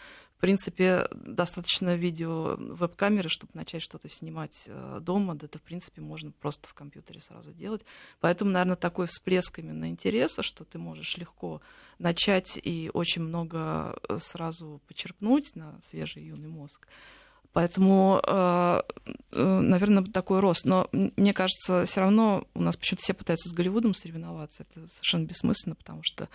[0.44, 5.36] принципе, достаточно видео веб-камеры, чтобы начать что-то снимать э, дома.
[5.36, 7.86] Да это, в принципе, можно просто в компьютере сразу делать.
[8.20, 11.62] Поэтому, наверное, такой всплеск именно интереса, что ты можешь легко
[11.98, 16.90] начать и очень много э, сразу почерпнуть на свежий юный мозг.
[17.54, 18.82] Поэтому, э,
[19.32, 20.66] наверное, такой рост.
[20.66, 24.64] Но мне кажется, все равно у нас почему-то все пытаются с Голливудом соревноваться.
[24.64, 26.28] Это совершенно бессмысленно, потому что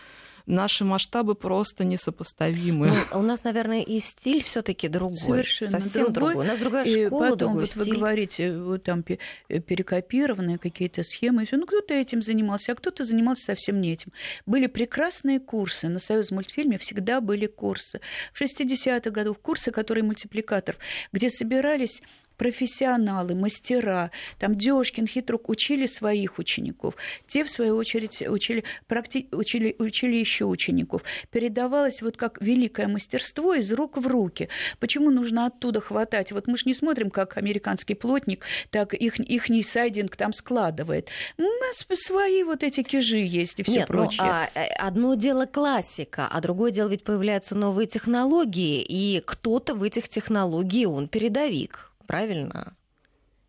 [0.49, 2.89] наши масштабы просто несопоставимы.
[3.13, 5.17] Ну, у нас, наверное, и стиль все таки другой.
[5.19, 6.33] Совершенно Совсем другой.
[6.33, 6.45] другой.
[6.45, 7.83] У нас другая И школа, потом, другой вот стиль.
[7.93, 9.19] вы говорите, вот там пе-
[9.49, 14.13] э, перекопированные какие-то схемы, ну кто-то этим занимался, а кто-то занимался совсем не этим.
[14.47, 18.01] Были прекрасные курсы, на Союз мультфильме всегда были курсы.
[18.33, 20.81] В 60-х годах курсы, которые мультипликаторов,
[21.13, 22.03] где собирались
[22.39, 26.95] профессионалы, мастера, там Дёшкин, Хитрук учили своих учеников.
[27.27, 29.29] Те, в свою очередь, учили, практи...
[29.33, 31.03] учили, учили еще учеников.
[31.31, 34.49] Передавалось вот как великое мастерство из рук в руки.
[34.79, 36.33] Почему нужно оттуда хватать?
[36.33, 41.09] Вот мы же не смотрим, как американский плотник, так их, ихний сайдинг там складывает.
[41.37, 44.23] У нас свои вот эти кижи есть и все ну, прочее.
[44.23, 49.83] а, э, одно дело классика, а другое дело ведь появляются новые технологии, и кто-то в
[49.83, 52.75] этих технологиях, он передовик, правильно?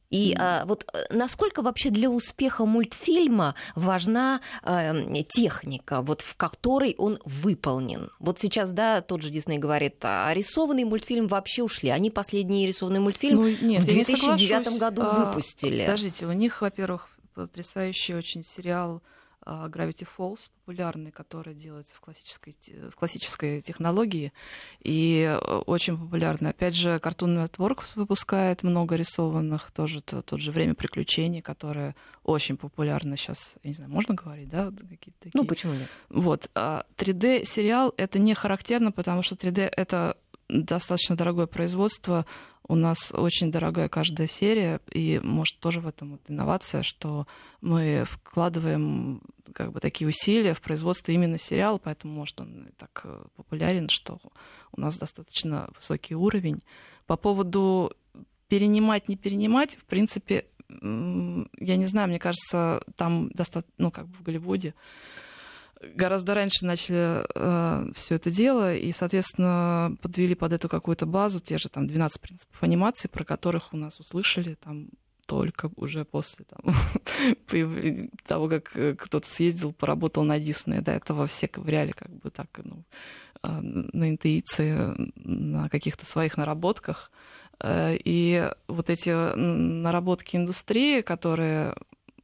[0.10, 6.96] И а, вот э, насколько вообще для успеха мультфильма важна э, техника, вот в которой
[6.98, 8.10] он выполнен?
[8.20, 11.90] Вот сейчас, да, тот же Дисней говорит, а рисованный мультфильм вообще ушли.
[11.90, 14.18] Они последний рисованный мультфильм Ну, нет, в я не 2009
[14.50, 14.80] соглашусь.
[14.80, 15.82] году А, выпустили.
[15.82, 19.19] Подождите, у них, во-первых, потрясающий очень сериал а,
[19.68, 22.56] Gravity Falls, популярный, который делается в классической,
[22.92, 24.32] в классической технологии,
[24.84, 26.52] и э, очень популярный.
[26.52, 32.58] Опять же, Cartoon Network выпускает много рисованных, тоже то- тот же «Время приключений», которое очень
[32.58, 35.32] популярно сейчас, я не знаю, можно говорить, да, вот какие-то такие?
[35.34, 35.90] Ну, почему нет?
[36.10, 36.50] Вот.
[36.56, 40.18] а 3D-сериал это не характерно, потому что 3D это
[40.50, 42.26] достаточно дорогое производство.
[42.70, 47.26] У нас очень дорогая каждая серия, и может тоже в этом вот инновация, что
[47.62, 53.24] мы вкладываем как бы такие усилия в производство именно сериала, поэтому может он так э,
[53.36, 54.20] популярен, что
[54.72, 56.62] у нас достаточно высокий уровень.
[57.08, 57.92] По поводу
[58.50, 64.16] перенимать, не перенимать, в принципе, я не знаю, мне кажется, там достаточно, ну, как бы
[64.18, 64.76] в Голливуде
[65.82, 71.58] гораздо раньше начали э, все это дело и, соответственно, подвели под эту какую-то базу те
[71.58, 74.90] же там 12 принципов анимации, про которых у нас услышали там
[75.26, 76.76] только уже после там,
[78.26, 80.82] того, как э, кто-то съездил, поработал на Дисней.
[80.82, 82.84] До этого все ковыряли как бы так, ну,
[83.44, 87.12] э, на интуиции, на каких-то своих наработках.
[87.60, 91.76] Э, И вот эти наработки индустрии, которые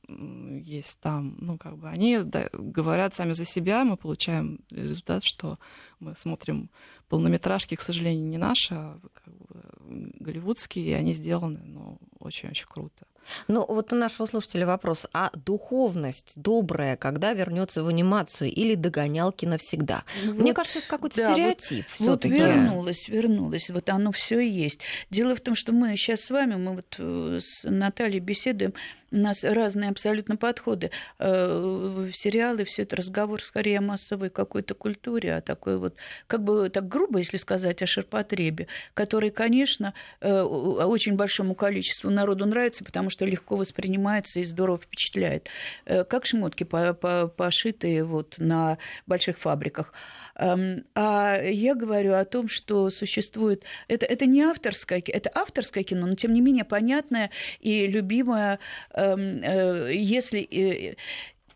[0.07, 5.57] есть там, ну, как бы они да, говорят сами за себя, мы получаем результат, что
[5.99, 6.69] мы смотрим
[7.09, 13.05] полнометражки, к сожалению, не наши, а как бы, голливудские, и они сделаны, ну, очень-очень круто.
[13.47, 15.05] Ну, вот у нашего слушателя вопрос.
[15.13, 20.03] А духовность добрая, когда вернется в анимацию или догонялки навсегда?
[20.23, 22.33] Мне Вот, кажется, это какой-то да, вот- стереотип Вот всё-таки.
[22.35, 23.69] вернулась, вернулась.
[23.69, 24.79] Вот оно все и есть.
[25.09, 28.73] Дело в том, что мы сейчас с вами, мы вот э, с Натальей беседуем,
[29.11, 30.91] у нас разные абсолютно подходы.
[31.19, 35.95] Э, сериалы все это разговор скорее о массовой какой-то культуре, о такой вот,
[36.27, 42.45] как бы так грубо, если сказать, о ширпотребе, который, конечно, э, очень большому количеству народу
[42.45, 45.47] нравится, потому что легко воспринимается и здорово впечатляет.
[45.85, 49.93] Э, Как шмотки по- по- пошитые вот на больших фабриках.
[50.35, 53.63] Эм, А я говорю о том, что существует...
[53.87, 58.59] Это, это не авторское, ки- это авторское кино, но тем не менее понятное и любимое,
[58.93, 60.97] эм, э, если...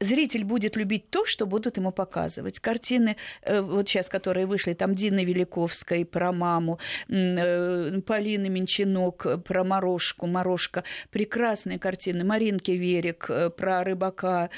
[0.02, 2.60] Зритель будет любить то, что будут ему показывать.
[2.60, 6.80] Картины, э, вот сейчас, которые вышли, там Дины Великовской про маму,
[7.10, 10.86] э, Полины Менчинок про Морошку, Морошка.
[11.10, 12.24] Прекрасные картины.
[12.24, 14.50] Маринки Верик э, про рыбака.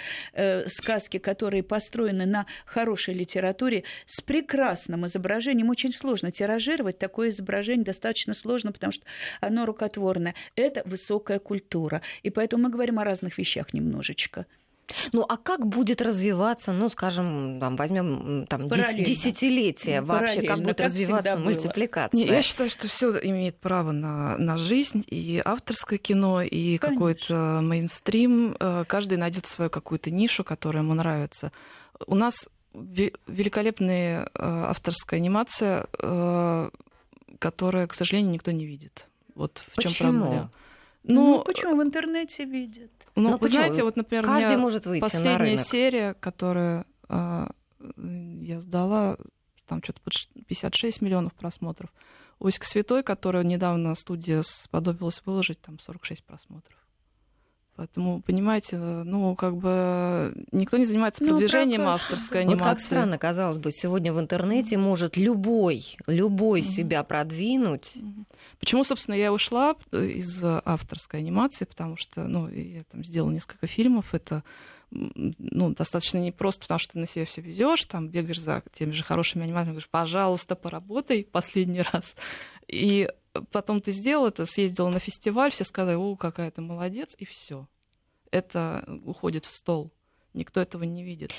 [0.68, 5.70] Сказки, которые построены на хорошей литературе с прекрасным изображением.
[5.70, 9.06] Очень сложно тиражировать такое изображение, достаточно сложно, потому что
[9.40, 10.36] оно рукотворное.
[10.56, 12.02] Это высокая культура.
[12.22, 14.46] И поэтому мы говорим о разных вещах немножечко.
[15.12, 19.04] Ну, а как будет развиваться, ну, скажем, там, возьмем там, Параллельно.
[19.04, 22.18] десятилетия Ну, вообще, как будет как развиваться мультипликация?
[22.18, 27.60] Не, я считаю, что все имеет право на, на жизнь, и авторское кино, и какой-то
[27.62, 28.56] мейнстрим.
[28.60, 31.52] Э, Каждый найдет свою какую-то нишу, которая ему нравится.
[32.08, 36.70] У нас ве- великолепная э, авторская анимация, э,
[37.40, 39.08] которая, к сожалению, никто не видит.
[39.36, 40.52] Вот в чем проблема.
[41.04, 42.92] Ну, Ну, почему в интернете видят?
[43.16, 43.56] ну, Ну, вы почему?
[43.58, 45.66] знаете, вот, например, у Каждый меня может выйти на последняя рынок.
[45.66, 47.48] серия, которую э,
[48.42, 49.18] я сдала,
[49.68, 51.92] там что-то под ш- 56 миллионов просмотров.
[52.40, 56.78] Оська Святой, которую недавно студия сподобилась выложить, там 46 просмотров.
[57.76, 62.02] Поэтому, понимаете, э, ну, как бы никто не занимается Ну, продвижением прокат.
[62.02, 62.70] авторской Вот анимации.
[62.74, 67.94] как странно, казалось бы, сегодня в интернете может любой, любой себя продвинуть.
[68.60, 73.68] Почему, собственно, я ушла э, из авторской анимации, потому что, ну, я там сделала несколько
[73.68, 74.44] фильмов, это
[74.92, 79.04] ну, достаточно непросто, потому что ты на себя все везешь, там бегаешь за теми же
[79.04, 82.16] хорошими аниматорами, говоришь, пожалуйста, поработай последний раз.
[82.68, 83.10] И
[83.52, 87.68] потом ты сделал это, съездила на фестиваль, все сказали, о, какая ты молодец, и все.
[88.32, 89.92] Это уходит в стол.
[90.34, 91.34] Никто этого не видит.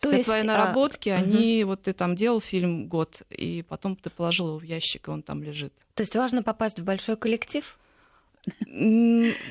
[0.00, 1.70] То Все есть, твои а, наработки, они, мгм.
[1.70, 5.22] вот ты там делал фильм год, и потом ты положил его в ящик, и он
[5.22, 5.72] там лежит.
[5.94, 7.78] То есть важно попасть в большой коллектив?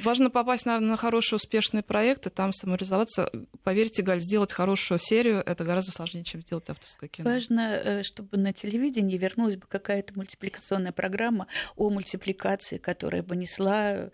[0.04, 3.32] Важно попасть на, на хороший, успешный проект и там самореализоваться.
[3.64, 7.30] Поверьте, Галь, сделать хорошую серию это гораздо сложнее, чем сделать авторское кино.
[7.30, 14.10] Важно, э, чтобы на телевидении вернулась бы какая-то мультипликационная программа о мультипликации, которая бы несла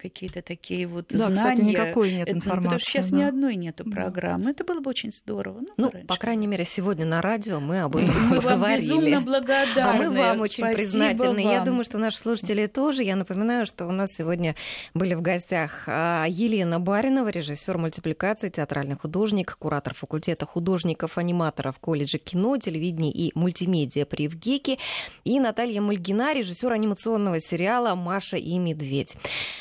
[0.00, 1.34] какие-то такие вот Да, знания.
[1.34, 3.16] кстати, никакой нет Это, ну, Потому информации, что сейчас да.
[3.16, 3.90] ни одной нету Да.
[3.90, 4.50] программы.
[4.50, 5.60] Это было бы очень здорово.
[5.60, 8.80] Ну, Ну, по крайней мере, сегодня на радио мы об этом мы вам поговорили.
[8.82, 9.80] безумно благодарны.
[9.80, 11.40] А мы вам очень Спасибо признательны.
[11.40, 11.64] Я вам.
[11.64, 13.02] думаю, что наши слушатели тоже.
[13.04, 14.54] Я напоминаю, что у нас сегодня
[14.92, 22.56] были в гостях а, Елена Баринова, режиссер мультипликации, театральный художник, куратор факультета художников-аниматоров колледжа кино,
[22.58, 24.78] телевидения и мультимедиа при ВГИКе,
[25.24, 29.16] и Наталья Мальгина, режиссер анимационного сериала «Маша и медведь».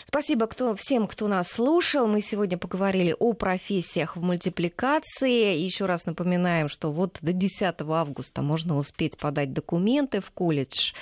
[0.06, 2.08] Спасибо кто, всем, кто нас слушал.
[2.08, 5.58] Мы сегодня поговорили о профессиях в мультипликации.
[5.58, 10.94] Еще раз напоминаем, что вот до 10 августа можно успеть подать документы в колледж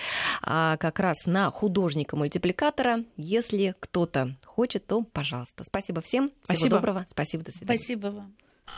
[0.42, 3.04] а, как раз на художника-мультипликатора.
[3.18, 5.64] Если кто-то хочет, то пожалуйста.
[5.64, 6.30] Спасибо всем.
[6.42, 6.76] Всего Спасибо.
[6.78, 7.06] доброго.
[7.10, 7.44] Спасибо.
[7.44, 7.78] До свидания.
[7.78, 8.36] Спасибо вам.